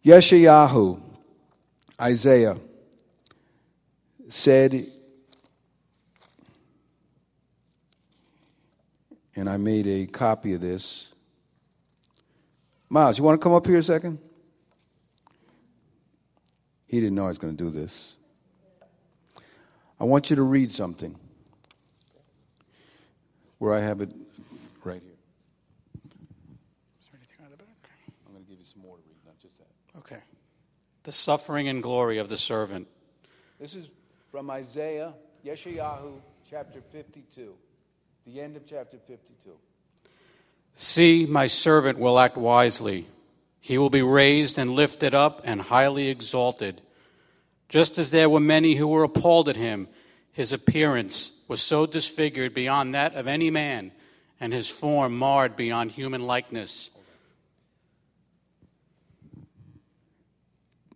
[0.05, 1.01] Yeshayahu,
[2.01, 2.57] Isaiah,
[4.29, 4.87] said
[9.39, 11.15] and I made a copy of this.
[12.89, 14.19] Miles, you want to come up here a second?
[16.87, 18.17] He didn't know I was going to do this.
[20.01, 21.15] I want you to read something
[23.59, 24.11] where I have it
[24.85, 25.13] right here.
[26.05, 27.91] Is there anything on the back?
[28.27, 29.99] I'm going to give you some more to read, not just that.
[29.99, 30.23] Okay.
[31.05, 32.89] The suffering and glory of the servant.
[33.61, 33.89] This is
[34.33, 35.15] from Isaiah,
[35.45, 36.15] Yeshayahu,
[36.49, 37.55] chapter 52
[38.35, 39.53] the end of chapter 52.
[40.75, 43.07] See, my servant will act wisely.
[43.59, 46.83] He will be raised and lifted up and highly exalted.
[47.71, 49.89] Just as there were many who were appalled at him,
[50.31, 53.93] his appearance was so disfigured beyond that of any man,
[54.39, 56.91] and his form marred beyond human likeness.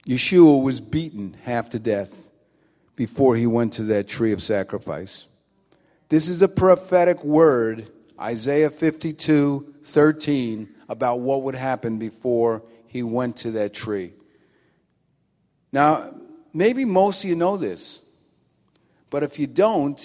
[0.07, 2.29] Yeshua was beaten half to death
[2.95, 5.29] before he went to that tree of sacrifice.
[6.13, 7.89] This is a prophetic word,
[8.21, 14.13] Isaiah 52 13, about what would happen before he went to that tree.
[15.73, 16.13] Now,
[16.53, 18.07] maybe most of you know this,
[19.09, 19.99] but if you don't,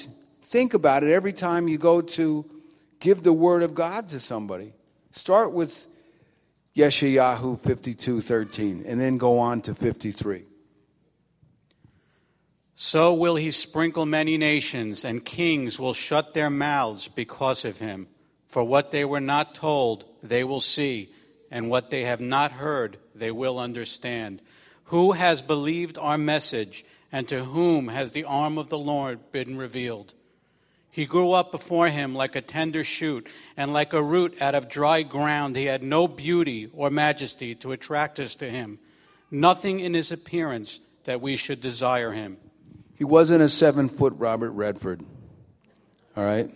[0.43, 2.45] think about it every time you go to
[3.01, 4.71] give the word of God to somebody.
[5.11, 5.87] Start with
[6.73, 10.45] Yeshayahu 52 13, and then go on to 53.
[12.79, 18.07] So will he sprinkle many nations, and kings will shut their mouths because of him.
[18.45, 21.09] For what they were not told, they will see,
[21.49, 24.43] and what they have not heard, they will understand.
[24.85, 29.57] Who has believed our message, and to whom has the arm of the Lord been
[29.57, 30.13] revealed?
[30.91, 33.25] He grew up before him like a tender shoot,
[33.57, 35.55] and like a root out of dry ground.
[35.55, 38.77] He had no beauty or majesty to attract us to him,
[39.31, 42.37] nothing in his appearance that we should desire him.
[42.97, 45.03] He wasn't a seven foot Robert Redford,
[46.15, 46.49] all right?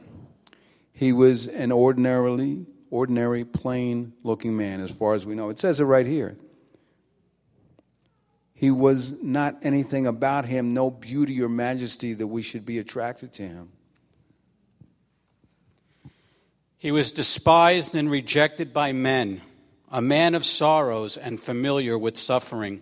[0.91, 5.49] He was an ordinarily, ordinary, plain looking man, as far as we know.
[5.49, 6.35] It says it right here.
[8.55, 13.33] He was not anything about him, no beauty or majesty that we should be attracted
[13.33, 13.69] to him.
[16.77, 19.41] He was despised and rejected by men,
[19.91, 22.81] a man of sorrows and familiar with suffering,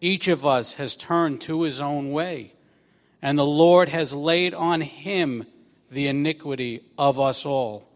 [0.00, 2.52] Each of us has turned to his own way,
[3.22, 5.46] and the Lord has laid on him
[5.90, 7.88] the iniquity of us all.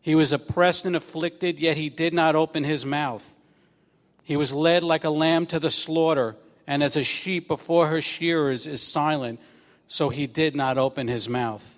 [0.00, 3.36] He was oppressed and afflicted, yet he did not open his mouth.
[4.24, 8.00] He was led like a lamb to the slaughter, and as a sheep before her
[8.00, 9.40] shearers is silent,
[9.88, 11.76] so he did not open his mouth.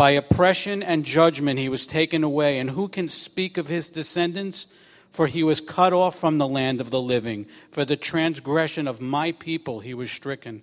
[0.00, 2.58] By oppression and judgment he was taken away.
[2.58, 4.72] And who can speak of his descendants?
[5.10, 7.46] For he was cut off from the land of the living.
[7.70, 10.62] For the transgression of my people he was stricken.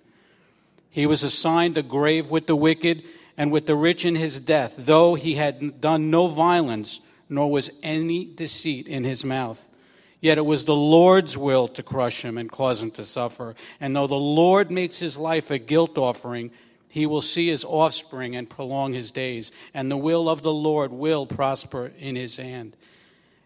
[0.90, 3.04] He was assigned a grave with the wicked
[3.36, 7.78] and with the rich in his death, though he had done no violence, nor was
[7.82, 9.70] any deceit in his mouth.
[10.20, 13.54] Yet it was the Lord's will to crush him and cause him to suffer.
[13.80, 16.50] And though the Lord makes his life a guilt offering,
[16.88, 20.90] he will see his offspring and prolong his days, and the will of the Lord
[20.90, 22.76] will prosper in his hand.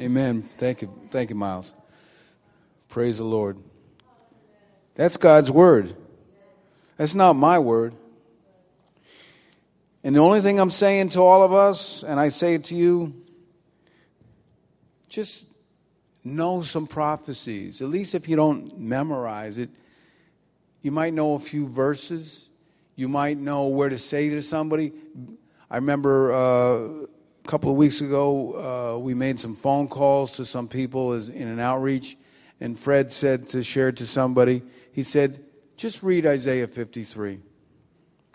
[0.00, 0.42] Amen.
[0.42, 0.92] Thank you.
[1.10, 1.72] Thank you, Miles.
[2.88, 3.58] Praise the Lord.
[4.94, 5.96] That's God's word.
[6.96, 7.94] That's not my word.
[10.04, 12.76] And the only thing I'm saying to all of us, and I say it to
[12.76, 13.12] you,
[15.08, 15.48] just
[16.22, 17.82] know some prophecies.
[17.82, 19.70] At least if you don't memorize it,
[20.80, 22.50] you might know a few verses.
[22.94, 24.92] You might know where to say to somebody.
[25.68, 27.06] I remember uh,
[27.48, 31.48] couple of weeks ago, uh, we made some phone calls to some people as, in
[31.48, 32.18] an outreach,
[32.60, 34.60] and Fred said to share it to somebody.
[34.92, 35.40] He said,
[35.74, 37.40] just read Isaiah 53.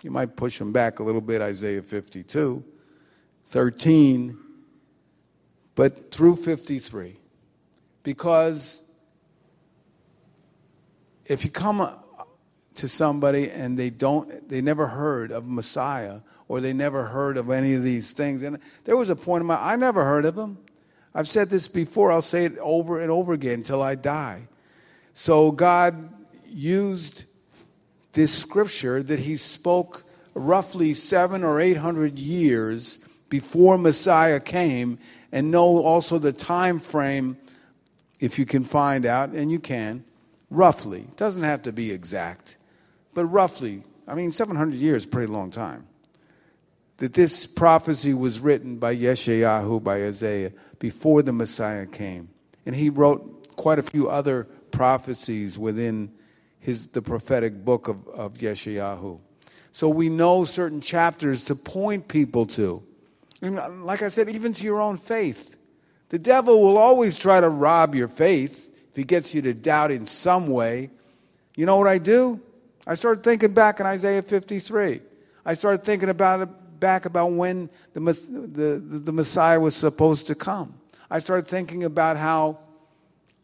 [0.02, 2.64] You might push them back a little bit, Isaiah 52,
[3.46, 4.38] 13,
[5.76, 7.16] but through 53.
[8.02, 8.82] Because
[11.28, 11.88] if you come
[12.76, 17.50] to somebody and they don't they never heard of Messiah or they never heard of
[17.50, 18.44] any of these things.
[18.44, 20.58] And there was a point in my I never heard of them.
[21.16, 24.48] I've said this before, I'll say it over and over again until I die.
[25.14, 26.10] So God
[26.48, 27.26] used
[28.14, 35.00] this scripture that he spoke roughly seven or eight hundred years before Messiah came,
[35.32, 37.38] and know also the time frame,
[38.20, 40.04] if you can find out, and you can,
[40.52, 41.02] roughly.
[41.02, 42.58] It doesn't have to be exact
[43.14, 45.88] but roughly, I mean, 700 years is a pretty long time.
[46.98, 52.30] That this prophecy was written by Yeshayahu, by Isaiah, before the Messiah came.
[52.66, 56.12] And he wrote quite a few other prophecies within
[56.60, 59.20] his, the prophetic book of, of Yeshayahu.
[59.72, 62.84] So we know certain chapters to point people to.
[63.42, 65.58] And uh, like I said, even to your own faith.
[66.10, 69.90] The devil will always try to rob your faith if he gets you to doubt
[69.90, 70.92] in some way.
[71.56, 72.40] You know what I do?
[72.86, 75.02] I started thinking back in Isaiah 53.
[75.46, 76.50] I started thinking about it
[76.84, 80.74] back about when the, the, the Messiah was supposed to come.
[81.10, 82.60] I started thinking about how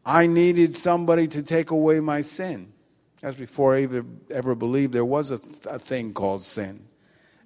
[0.05, 2.73] I needed somebody to take away my sin.
[3.21, 6.81] That's before I ever, ever believed there was a, a thing called sin.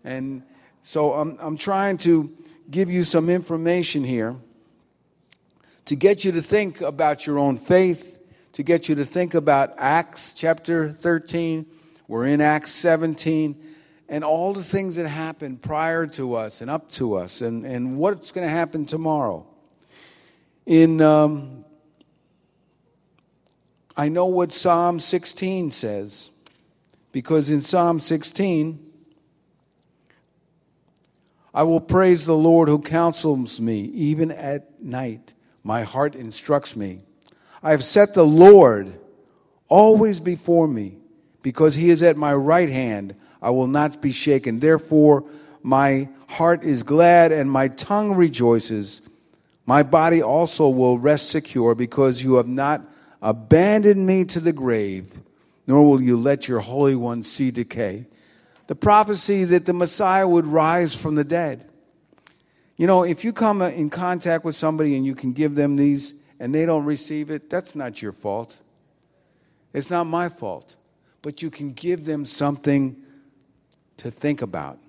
[0.04, 0.42] And
[0.82, 2.28] so I'm, I'm trying to
[2.72, 4.36] give you some information here
[5.86, 8.20] to get you to think about your own faith,
[8.54, 11.68] to get you to think about Acts chapter 13.
[12.08, 13.73] We're in Acts 17
[14.14, 17.98] and all the things that happened prior to us and up to us and, and
[17.98, 19.44] what's going to happen tomorrow.
[20.68, 21.66] In, um,
[23.98, 26.30] I know what Psalm 16 says,
[27.12, 28.92] because in Psalm 16,
[31.52, 35.34] I will praise the Lord who counsels me, even at night.
[35.64, 37.02] My heart instructs me.
[37.64, 38.94] I have set the Lord
[39.70, 40.98] always before me,
[41.42, 43.16] because he is at my right hand.
[43.44, 44.62] I will not be shaken.
[44.62, 45.26] Therefore,
[45.62, 49.08] my heart is glad and my tongue rejoices.
[49.66, 52.82] My body also will rest secure because you have not
[53.22, 55.14] abandoned me to the grave,
[55.68, 58.06] nor will you let your Holy One see decay.
[58.68, 61.70] The prophecy that the Messiah would rise from the dead.
[62.78, 66.24] You know, if you come in contact with somebody and you can give them these
[66.40, 68.58] and they don't receive it, that's not your fault.
[69.74, 70.78] It's not my fault.
[71.22, 73.03] But you can give them something
[73.98, 74.80] to think about.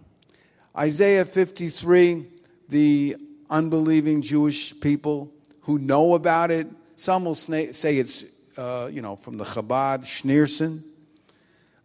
[0.76, 2.26] Isaiah 53,
[2.68, 3.16] the
[3.50, 8.24] unbelieving Jewish people who know about it, some will say it's,
[8.56, 10.82] uh, you know, from the Chabad, Schneerson.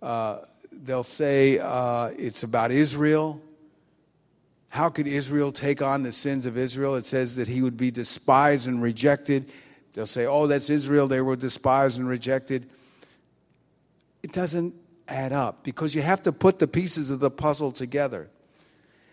[0.01, 0.39] Uh,
[0.71, 3.41] they'll say uh, it's about Israel.
[4.69, 6.95] How could Israel take on the sins of Israel?
[6.95, 9.51] It says that he would be despised and rejected.
[9.93, 11.07] They'll say, oh, that's Israel.
[11.07, 12.69] They were despised and rejected.
[14.21, 14.73] It doesn't
[15.09, 18.29] add up because you have to put the pieces of the puzzle together.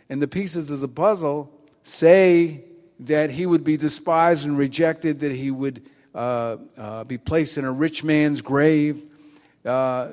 [0.09, 2.65] And the pieces of the puzzle say
[3.01, 5.83] that he would be despised and rejected, that he would
[6.15, 9.03] uh, uh, be placed in a rich man's grave.
[9.65, 10.09] Uh,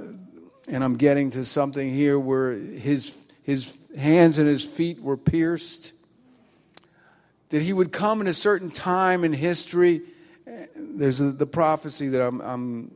[0.68, 5.94] and I'm getting to something here where his, his hands and his feet were pierced.
[7.50, 10.02] That he would come in a certain time in history.
[10.76, 12.92] There's a, the prophecy that I'm, I'm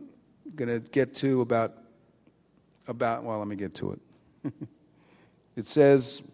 [0.55, 1.73] going to get to about
[2.87, 3.91] about, well, let me get to
[4.43, 4.53] it.
[5.55, 6.31] it says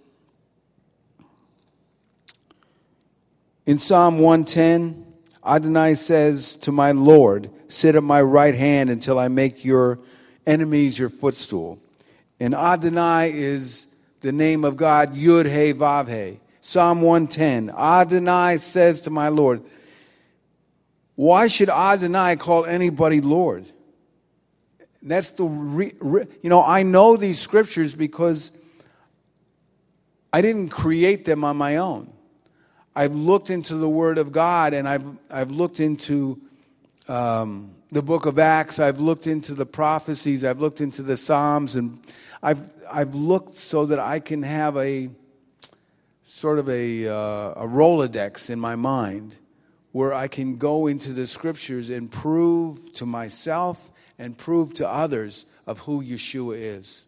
[3.65, 5.05] in Psalm 110,
[5.45, 9.99] Adonai says to my Lord, Sit at my right hand until I make your
[10.45, 11.79] enemies your footstool.
[12.39, 13.87] And Adonai is
[14.21, 16.39] the name of God, Yud He Vav He.
[16.61, 19.63] Psalm 110, Adonai says to my Lord,
[21.15, 23.65] Why should Adonai call anybody Lord?
[25.03, 28.57] That's the, re, re, you know, I know these scriptures because
[30.31, 32.11] I didn't create them on my own.
[32.95, 36.39] I've looked into the Word of God and I've, I've looked into
[37.09, 41.75] um, the book of Acts, I've looked into the prophecies, I've looked into the Psalms,
[41.75, 41.99] and
[42.41, 45.09] I've, I've looked so that I can have a
[46.23, 49.35] sort of a, uh, a Rolodex in my mind
[49.91, 55.45] where I can go into the scriptures and prove to myself and prove to others
[55.65, 57.05] of who Yeshua is.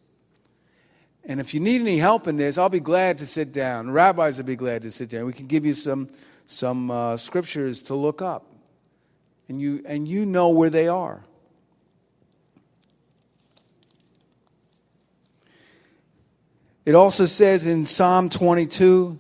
[1.27, 3.89] And if you need any help in this, I'll be glad to sit down.
[3.89, 5.25] Rabbis will be glad to sit down.
[5.25, 6.09] We can give you some,
[6.45, 8.45] some uh, scriptures to look up.
[9.49, 11.23] And you, and you know where they are.
[16.85, 19.19] It also says in Psalm 22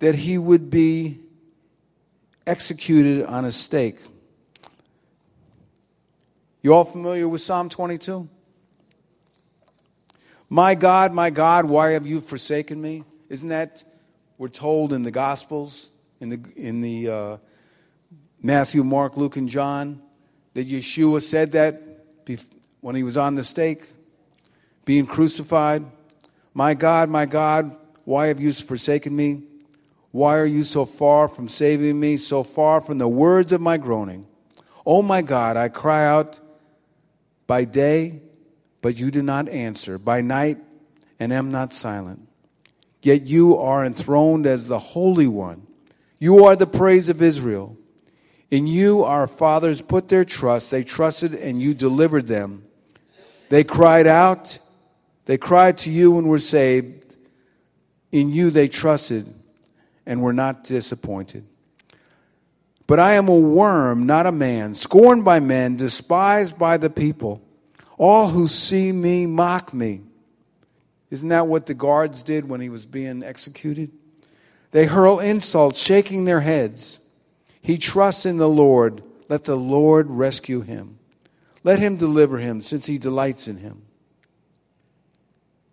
[0.00, 1.20] that he would be
[2.46, 3.98] executed on a stake.
[6.62, 8.28] You all familiar with Psalm 22?
[10.50, 13.02] My God, my God, why have you forsaken me?
[13.30, 13.82] Isn't that
[14.36, 15.90] we're told in the Gospels,
[16.20, 17.36] in the in the uh,
[18.42, 20.02] Matthew, Mark, Luke, and John,
[20.52, 21.80] that Yeshua said that
[22.82, 23.84] when he was on the stake,
[24.84, 25.82] being crucified.
[26.52, 29.44] My God, my God, why have you forsaken me?
[30.10, 33.78] Why are you so far from saving me, so far from the words of my
[33.78, 34.26] groaning?
[34.84, 36.40] Oh my God, I cry out
[37.50, 38.20] by day,
[38.80, 39.98] but you do not answer.
[39.98, 40.56] By night,
[41.18, 42.28] and am not silent.
[43.02, 45.66] Yet you are enthroned as the Holy One.
[46.20, 47.76] You are the praise of Israel.
[48.52, 50.70] In you our fathers put their trust.
[50.70, 52.62] They trusted and you delivered them.
[53.48, 54.56] They cried out.
[55.24, 57.16] They cried to you and were saved.
[58.12, 59.26] In you they trusted
[60.06, 61.44] and were not disappointed.
[62.90, 67.40] But I am a worm, not a man, scorned by men, despised by the people.
[67.96, 70.00] All who see me mock me.
[71.08, 73.92] Isn't that what the guards did when he was being executed?
[74.72, 77.14] They hurl insults, shaking their heads.
[77.62, 79.04] He trusts in the Lord.
[79.28, 80.98] Let the Lord rescue him.
[81.62, 83.82] Let him deliver him, since he delights in him.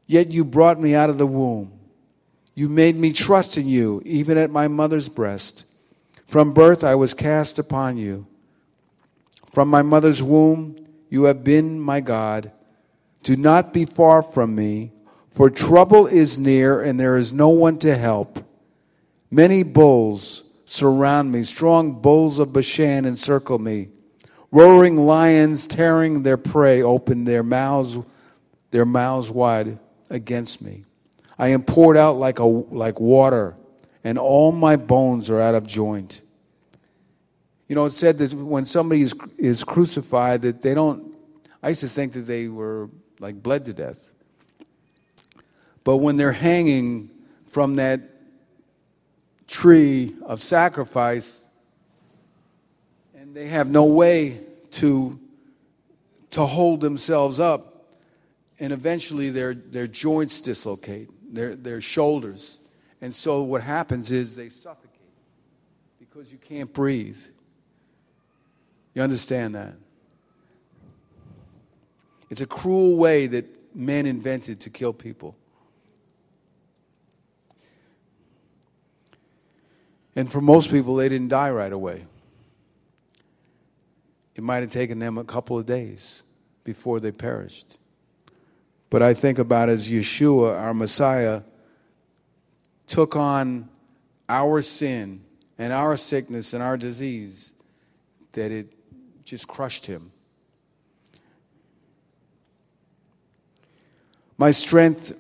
[0.06, 1.80] Yet you brought me out of the womb.
[2.54, 5.64] You made me trust in you, even at my mother's breast.
[6.28, 8.28] From birth I was cast upon you.
[9.50, 12.52] From my mother's womb you have been my God.
[13.24, 14.92] Do not be far from me,
[15.32, 18.44] for trouble is near and there is no one to help.
[19.32, 23.88] Many bulls surround me, strong bulls of Bashan encircle me.
[24.52, 27.98] Roaring lions tearing their prey open their mouths
[28.70, 30.84] their mouths wide against me.
[31.40, 33.56] I am poured out like a like water
[34.08, 36.22] and all my bones are out of joint.
[37.68, 41.14] You know, it said that when somebody is, is crucified, that they don't,
[41.62, 42.90] I used to think that they were
[43.20, 44.00] like bled to death.
[45.84, 47.10] But when they're hanging
[47.50, 48.00] from that
[49.46, 51.46] tree of sacrifice,
[53.14, 54.40] and they have no way
[54.72, 55.20] to,
[56.32, 57.92] to hold themselves up,
[58.58, 62.57] and eventually their, their joints dislocate, their, their shoulders.
[63.02, 64.92] And so what happens is they suffocate
[66.00, 67.20] because you can't breathe.
[68.94, 69.76] You understand that?
[72.30, 73.46] It's a cruel way that
[73.76, 75.36] men invented to kill people.
[80.16, 82.04] And for most people, they didn't die right away.
[84.36, 86.24] It might have taken them a couple of days
[86.64, 87.78] before they perished.
[88.90, 91.44] But I think about as Yeshua, our Messiah,
[92.88, 93.70] took on
[94.30, 95.22] our sin
[95.58, 97.54] and our sickness and our disease,
[98.34, 98.74] that it
[99.26, 100.12] just crushed him.
[104.38, 105.20] My strength,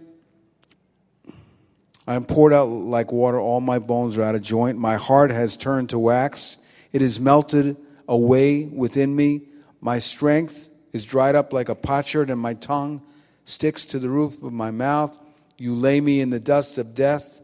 [2.07, 4.77] I am poured out like water, all my bones are out of joint.
[4.77, 6.57] My heart has turned to wax,
[6.93, 7.75] it is melted
[8.07, 9.41] away within me.
[9.81, 13.01] My strength is dried up like a potsherd, and my tongue
[13.45, 15.19] sticks to the roof of my mouth.
[15.57, 17.36] You lay me in the dust of death.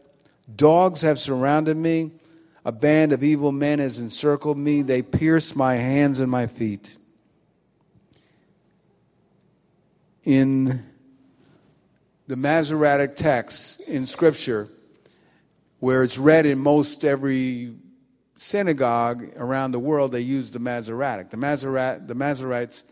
[0.54, 2.12] Dogs have surrounded me.
[2.64, 4.82] A band of evil men has encircled me.
[4.82, 6.96] They pierce my hands and my feet.
[10.24, 10.82] In
[12.26, 14.68] the Masoretic text in Scripture,
[15.80, 17.74] where it's read in most every
[18.38, 21.28] synagogue around the world, they use the Masoretic.
[21.28, 22.84] The, Masoret, the Masoretes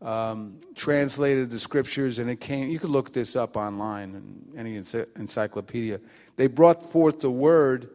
[0.00, 2.68] um, translated the Scriptures, and it came.
[2.68, 4.14] You could look this up online
[4.54, 5.98] in any encyclopedia.
[6.38, 7.90] They brought forth the Word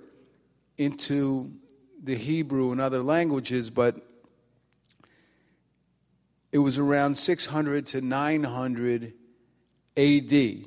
[0.78, 1.50] into
[2.04, 3.96] the Hebrew and other languages, but
[6.52, 9.14] it was around 600 to 900
[9.96, 10.58] AD.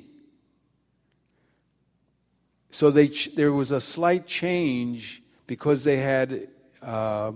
[2.71, 6.47] So they, there was a slight change because they had,
[6.81, 7.31] uh,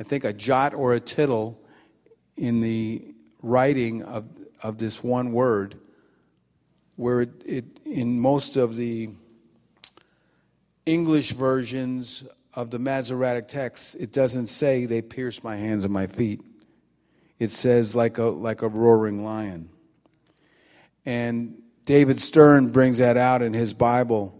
[0.00, 1.56] I think, a jot or a tittle
[2.36, 3.14] in the
[3.44, 4.26] writing of,
[4.60, 5.76] of this one word,
[6.96, 9.10] where it, it in most of the
[10.88, 16.06] English versions of the Masoretic text, it doesn't say they pierced my hands and my
[16.06, 16.40] feet.
[17.38, 19.68] It says like a like a roaring lion.
[21.04, 24.34] And David Stern brings that out in his Bible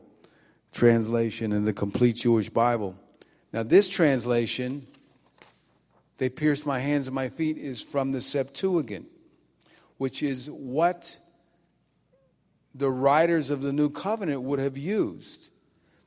[0.72, 2.96] translation in the complete Jewish Bible.
[3.52, 4.86] Now this translation,
[6.16, 9.06] they pierced my hands and my feet, is from the Septuagint,
[9.98, 11.18] which is what
[12.74, 15.50] the writers of the New Covenant would have used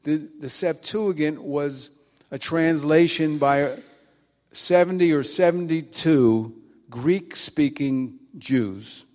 [0.03, 1.91] the, the Septuagint was
[2.31, 3.77] a translation by
[4.51, 6.53] 70 or 72
[6.89, 9.05] Greek speaking Jews,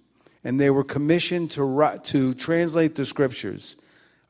[0.44, 3.76] and they were commissioned to, to translate the scriptures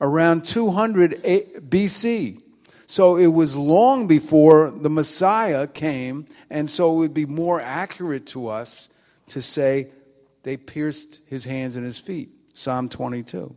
[0.01, 1.23] around 200
[1.69, 2.43] BC.
[2.87, 8.27] So it was long before the Messiah came, and so it would be more accurate
[8.29, 8.93] to us
[9.29, 9.89] to say
[10.45, 12.31] they pierced his hands and his feet.
[12.55, 13.55] Psalm 22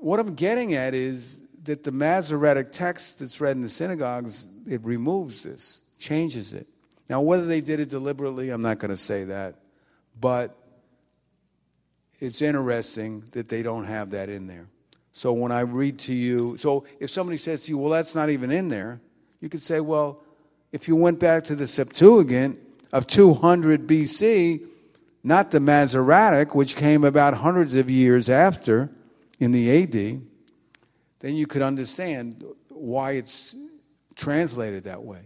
[0.00, 4.80] what I'm getting at is that the Masoretic text that's read in the synagogues, it
[4.82, 6.66] removes this, changes it.
[7.08, 9.56] Now, whether they did it deliberately, I'm not going to say that.
[10.20, 10.56] But
[12.20, 14.66] it's interesting that they don't have that in there.
[15.12, 18.30] So when I read to you, so if somebody says to you, well, that's not
[18.30, 19.00] even in there,
[19.40, 20.22] you could say, well,
[20.72, 22.58] if you went back to the Septuagint
[22.92, 24.60] of 200 BC,
[25.24, 28.90] not the Masoretic, which came about hundreds of years after
[29.38, 30.20] in the AD,
[31.20, 33.56] then you could understand why it's
[34.16, 35.20] translated that way.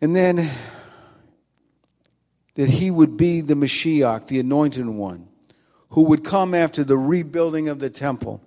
[0.00, 0.50] And then
[2.54, 5.28] that he would be the Mashiach, the anointed one
[5.90, 8.42] who would come after the rebuilding of the temple,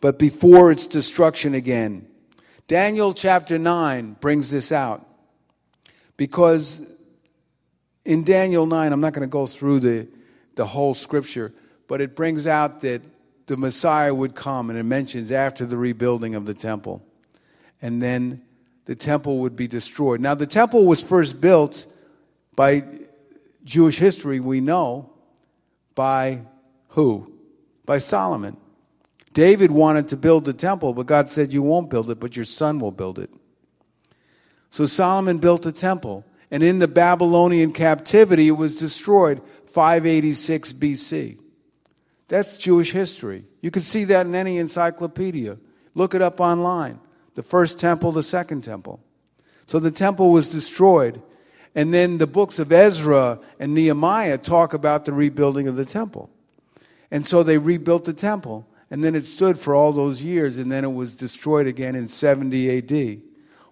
[0.00, 2.06] but before its destruction again.
[2.66, 5.06] Daniel chapter 9 brings this out
[6.16, 6.90] because
[8.04, 10.08] in Daniel 9, I'm not going to go through the,
[10.56, 11.52] the whole scripture,
[11.86, 13.02] but it brings out that
[13.46, 17.02] the Messiah would come, and it mentions after the rebuilding of the temple.
[17.80, 18.42] And then
[18.86, 20.20] the temple would be destroyed.
[20.20, 21.86] Now, the temple was first built
[22.56, 22.82] by
[23.64, 25.10] Jewish history, we know,
[25.94, 26.40] by
[26.88, 27.32] who?
[27.84, 28.56] By Solomon.
[29.32, 32.44] David wanted to build the temple, but God said, You won't build it, but your
[32.44, 33.30] son will build it.
[34.70, 39.40] So Solomon built the temple, and in the Babylonian captivity, it was destroyed
[39.76, 41.36] 586 BC.
[42.28, 43.44] That's Jewish history.
[43.60, 45.58] You can see that in any encyclopedia.
[45.94, 46.98] Look it up online.
[47.34, 49.00] The first temple, the second temple.
[49.66, 51.20] So the temple was destroyed.
[51.74, 56.30] And then the books of Ezra and Nehemiah talk about the rebuilding of the temple.
[57.10, 58.66] And so they rebuilt the temple.
[58.90, 62.08] And then it stood for all those years, and then it was destroyed again in
[62.08, 63.20] 70 AD.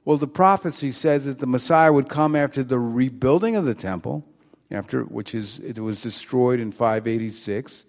[0.05, 4.23] Well, the prophecy says that the Messiah would come after the rebuilding of the temple,
[4.71, 7.85] after which is it was destroyed in 586,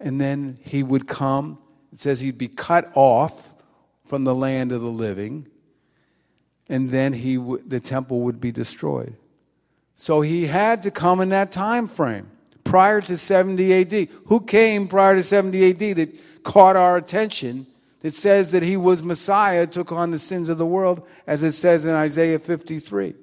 [0.00, 1.58] and then he would come.
[1.92, 3.50] It says he'd be cut off
[4.04, 5.48] from the land of the living,
[6.68, 9.14] and then he w- the temple would be destroyed.
[9.96, 12.28] So he had to come in that time frame
[12.64, 14.08] prior to 70 AD.
[14.26, 17.66] Who came prior to 70 AD that caught our attention?
[18.00, 21.52] That says that he was Messiah, took on the sins of the world, as it
[21.52, 23.14] says in Isaiah 53.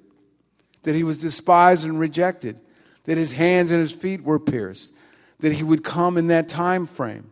[0.84, 2.60] That he was despised and rejected.
[3.06, 4.94] That his hands and his feet were pierced.
[5.40, 7.30] That he would come in that time frame.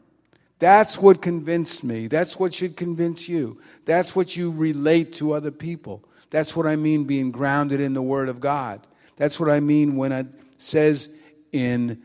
[0.60, 2.08] That's what convinced me.
[2.08, 3.62] That's what should convince you.
[3.86, 6.04] That's what you relate to other people.
[6.30, 8.86] That's what I mean being grounded in the Word of God.
[9.18, 10.28] That's what I mean when it
[10.58, 11.16] says
[11.52, 12.02] in,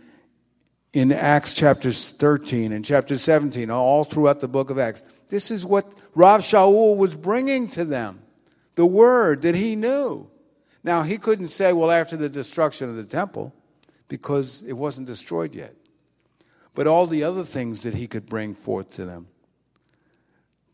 [0.92, 5.02] in Acts chapter 13 and chapter 17, all throughout the book of Acts.
[5.28, 8.20] This is what Rav Shaul was bringing to them
[8.74, 10.26] the word that he knew.
[10.84, 13.54] Now, he couldn't say, well, after the destruction of the temple,
[14.08, 15.74] because it wasn't destroyed yet.
[16.74, 19.28] But all the other things that he could bring forth to them,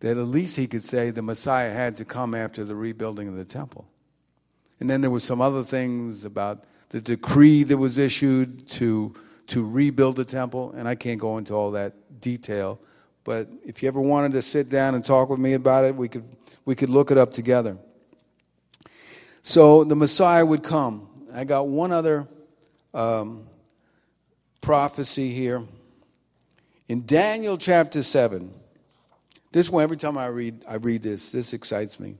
[0.00, 3.36] that at least he could say the Messiah had to come after the rebuilding of
[3.36, 3.86] the temple.
[4.80, 9.12] And then there were some other things about the decree that was issued to,
[9.48, 12.80] to rebuild the temple, and I can't go into all that detail.
[13.24, 16.08] But if you ever wanted to sit down and talk with me about it, we
[16.08, 16.24] could,
[16.64, 17.76] we could look it up together.
[19.48, 21.08] So the Messiah would come.
[21.32, 22.28] I got one other
[22.92, 23.46] um,
[24.60, 25.64] prophecy here.
[26.86, 28.52] In Daniel chapter 7,
[29.50, 32.16] this one, every time I read, I read this, this excites me.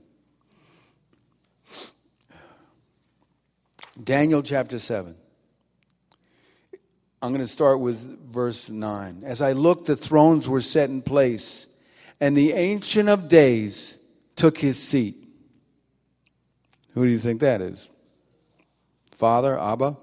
[4.03, 5.13] Daniel chapter 7.
[7.21, 7.99] I'm going to start with
[8.31, 9.21] verse 9.
[9.23, 11.77] As I looked, the thrones were set in place,
[12.19, 14.03] and the Ancient of Days
[14.35, 15.18] took his seat.
[16.93, 17.89] Who do you think that is?
[19.11, 19.97] Father, Abba?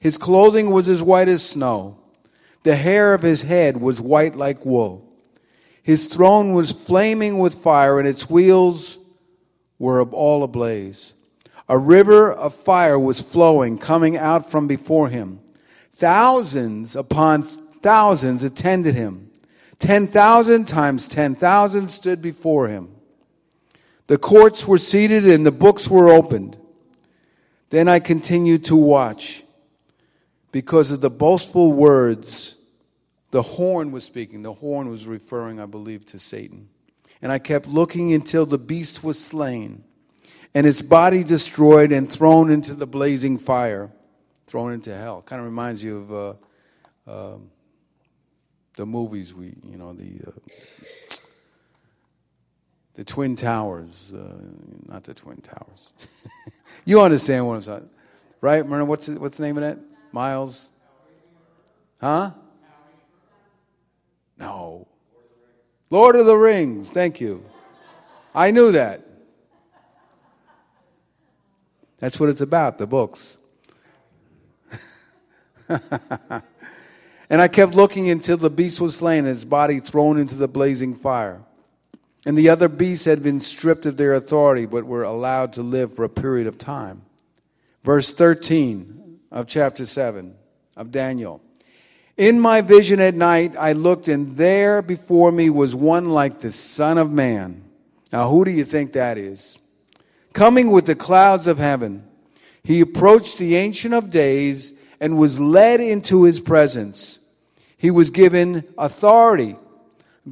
[0.00, 1.98] His clothing was as white as snow.
[2.64, 5.08] The hair of his head was white like wool.
[5.82, 8.98] His throne was flaming with fire, and its wheels
[9.78, 11.12] were all ablaze.
[11.68, 15.40] A river of fire was flowing, coming out from before him.
[15.92, 19.30] Thousands upon thousands attended him.
[19.78, 22.91] 10,000 times 10,000 stood before him.
[24.06, 26.58] The courts were seated and the books were opened.
[27.70, 29.42] Then I continued to watch
[30.50, 32.58] because of the boastful words
[33.32, 34.42] the horn was speaking.
[34.42, 36.68] The horn was referring, I believe, to Satan.
[37.22, 39.84] And I kept looking until the beast was slain
[40.54, 43.90] and its body destroyed and thrown into the blazing fire,
[44.46, 45.22] thrown into hell.
[45.22, 47.38] Kind of reminds you of uh, uh,
[48.76, 50.30] the movies we, you know, the uh,
[52.94, 54.34] the Twin Towers, uh,
[54.86, 55.92] not the Twin Towers.
[56.84, 57.90] you understand what I'm saying,
[58.40, 58.66] right?
[58.66, 59.78] Myrna, what's what's the name of that?
[60.12, 60.70] Miles?
[62.00, 62.30] Huh?
[64.38, 64.86] No.
[65.90, 66.90] Lord of the Rings.
[66.90, 67.44] Thank you.
[68.34, 69.00] I knew that.
[71.98, 73.36] That's what it's about, the books.
[77.32, 80.46] And I kept looking until the beast was slain and his body thrown into the
[80.46, 81.40] blazing fire.
[82.24, 85.94] And the other beasts had been stripped of their authority, but were allowed to live
[85.94, 87.02] for a period of time.
[87.84, 90.36] Verse 13 of chapter 7
[90.76, 91.42] of Daniel.
[92.16, 96.52] In my vision at night, I looked, and there before me was one like the
[96.52, 97.64] Son of Man.
[98.12, 99.58] Now, who do you think that is?
[100.32, 102.04] Coming with the clouds of heaven,
[102.62, 107.18] he approached the Ancient of Days and was led into his presence.
[107.76, 109.56] He was given authority,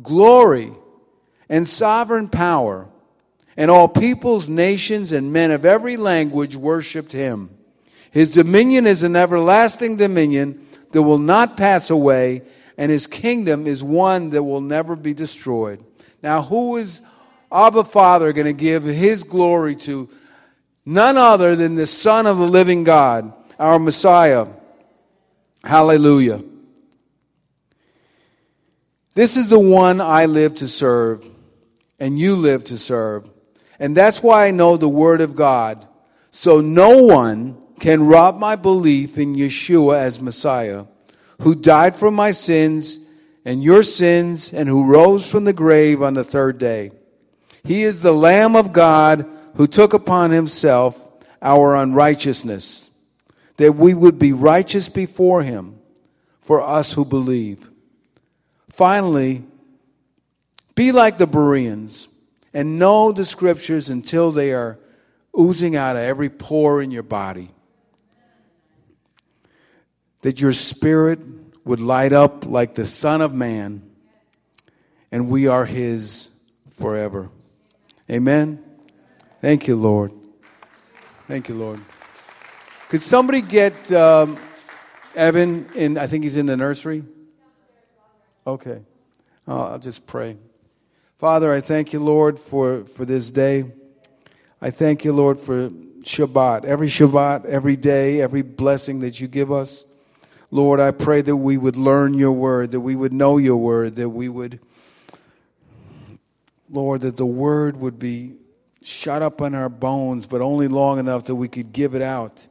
[0.03, 0.73] glory,
[1.51, 2.87] and sovereign power,
[3.59, 7.51] and all peoples, nations, and men of every language worshiped him.
[8.11, 12.43] His dominion is an everlasting dominion that will not pass away,
[12.79, 15.85] and his kingdom is one that will never be destroyed.
[16.23, 17.03] Now, who is
[17.53, 20.09] Abba Father going to give his glory to?
[20.87, 24.47] None other than the Son of the living God, our Messiah.
[25.63, 26.43] Hallelujah.
[29.15, 31.27] This is the one I live to serve,
[32.01, 33.31] and you live to serve.
[33.79, 35.87] And that's why I know the Word of God.
[36.31, 40.87] So no one can rob my belief in Yeshua as Messiah,
[41.41, 43.07] who died for my sins
[43.45, 46.91] and your sins, and who rose from the grave on the third day.
[47.65, 50.99] He is the Lamb of God who took upon himself
[51.41, 52.91] our unrighteousness,
[53.57, 55.79] that we would be righteous before him
[56.41, 57.71] for us who believe.
[58.71, 59.43] Finally,
[60.75, 62.09] be like the Bereans
[62.53, 64.79] and know the scriptures until they are
[65.39, 67.51] oozing out of every pore in your body
[70.23, 71.19] that your spirit
[71.65, 73.83] would light up like the Son of Man,
[75.13, 76.29] and we are His
[76.77, 77.31] forever.
[78.11, 78.63] Amen.
[79.41, 80.13] Thank you, Lord.
[81.27, 81.81] Thank you, Lord.
[82.89, 84.39] Could somebody get um,
[85.15, 85.97] Evan in?
[85.97, 87.05] I think he's in the nursery.
[88.47, 88.83] Okay.
[89.47, 90.37] I'll just pray.
[91.21, 93.65] Father, I thank you, Lord, for, for this day.
[94.63, 96.65] I thank you, Lord, for Shabbat.
[96.65, 99.85] Every Shabbat, every day, every blessing that you give us.
[100.51, 103.97] Lord, I pray that we would learn your word, that we would know your word,
[103.97, 104.61] that we would,
[106.71, 108.37] Lord, that the word would be
[108.83, 112.47] shut up in our bones, but only long enough that we could give it out.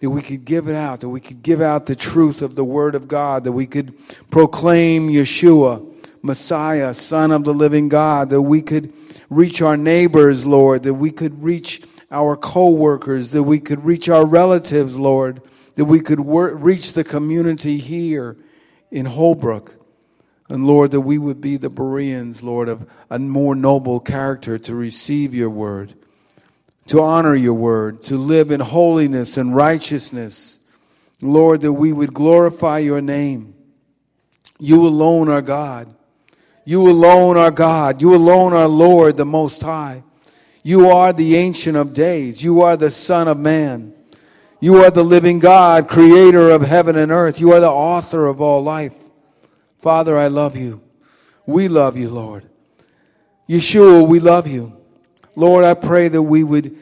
[0.00, 2.64] That we could give it out, that we could give out the truth of the
[2.64, 3.92] Word of God, that we could
[4.30, 5.95] proclaim Yeshua,
[6.26, 8.92] Messiah, Son of the living God, that we could
[9.30, 14.08] reach our neighbors, Lord, that we could reach our co workers, that we could reach
[14.08, 15.40] our relatives, Lord
[15.76, 18.36] that we could reach the community here
[18.90, 19.76] in Holbrook.
[20.48, 24.74] And Lord, that we would be the Bereans, Lord, of a more noble character to
[24.74, 25.94] receive your word,
[26.86, 30.70] to honor your word, to live in holiness and righteousness.
[31.20, 33.54] Lord, that we would glorify your name.
[34.58, 35.94] You alone are God.
[36.66, 38.02] You alone are God.
[38.02, 40.02] You alone are Lord, the Most High.
[40.64, 42.42] You are the Ancient of Days.
[42.42, 43.94] You are the Son of Man.
[44.58, 47.38] You are the living God, creator of heaven and earth.
[47.38, 48.92] You are the author of all life.
[49.78, 50.82] Father, I love you.
[51.46, 52.44] We love you, Lord.
[53.48, 54.76] Yeshua, we love you.
[55.36, 56.76] Lord, I pray that we would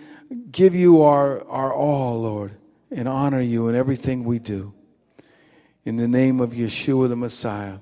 [0.51, 2.53] give you our, our all, Lord,
[2.91, 4.73] and honor you in everything we do.
[5.85, 7.77] In the name of Yeshua the Messiah.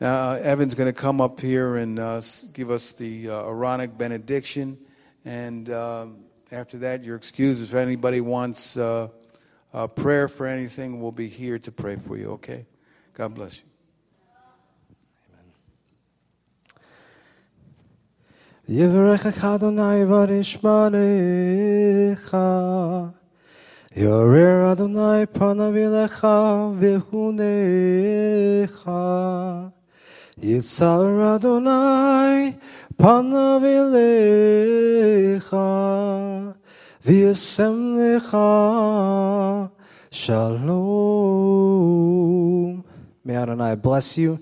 [0.00, 2.20] Now, Evan's going to come up here and uh,
[2.52, 4.76] give us the uh, Aaronic benediction.
[5.24, 5.70] And.
[5.70, 7.60] Um, after that, you're excused.
[7.62, 9.08] If anybody wants uh,
[9.72, 12.66] a prayer for anything, we'll be here to pray for you, okay?
[13.14, 13.62] God bless you.
[18.68, 22.34] יברכך אדוני וישמרך,
[23.96, 26.26] יעורר אדוני פניו אליך
[26.78, 28.90] והונך,
[30.39, 32.55] Yitzar Adonai
[32.97, 33.63] panav
[35.01, 35.65] elecha
[37.03, 39.71] v'yisem lecha
[40.11, 40.71] shalom.
[43.23, 44.39] May Adonai bless you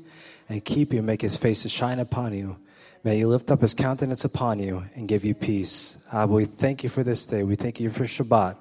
[0.47, 2.57] and keep you, make his face to shine upon you.
[3.03, 6.05] May he lift up his countenance upon you and give you peace.
[6.11, 7.43] Abba, we thank you for this day.
[7.43, 8.57] We thank you for Shabbat.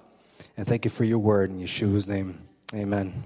[0.57, 2.39] And thank you for your word in Yeshua's name.
[2.75, 3.25] Amen.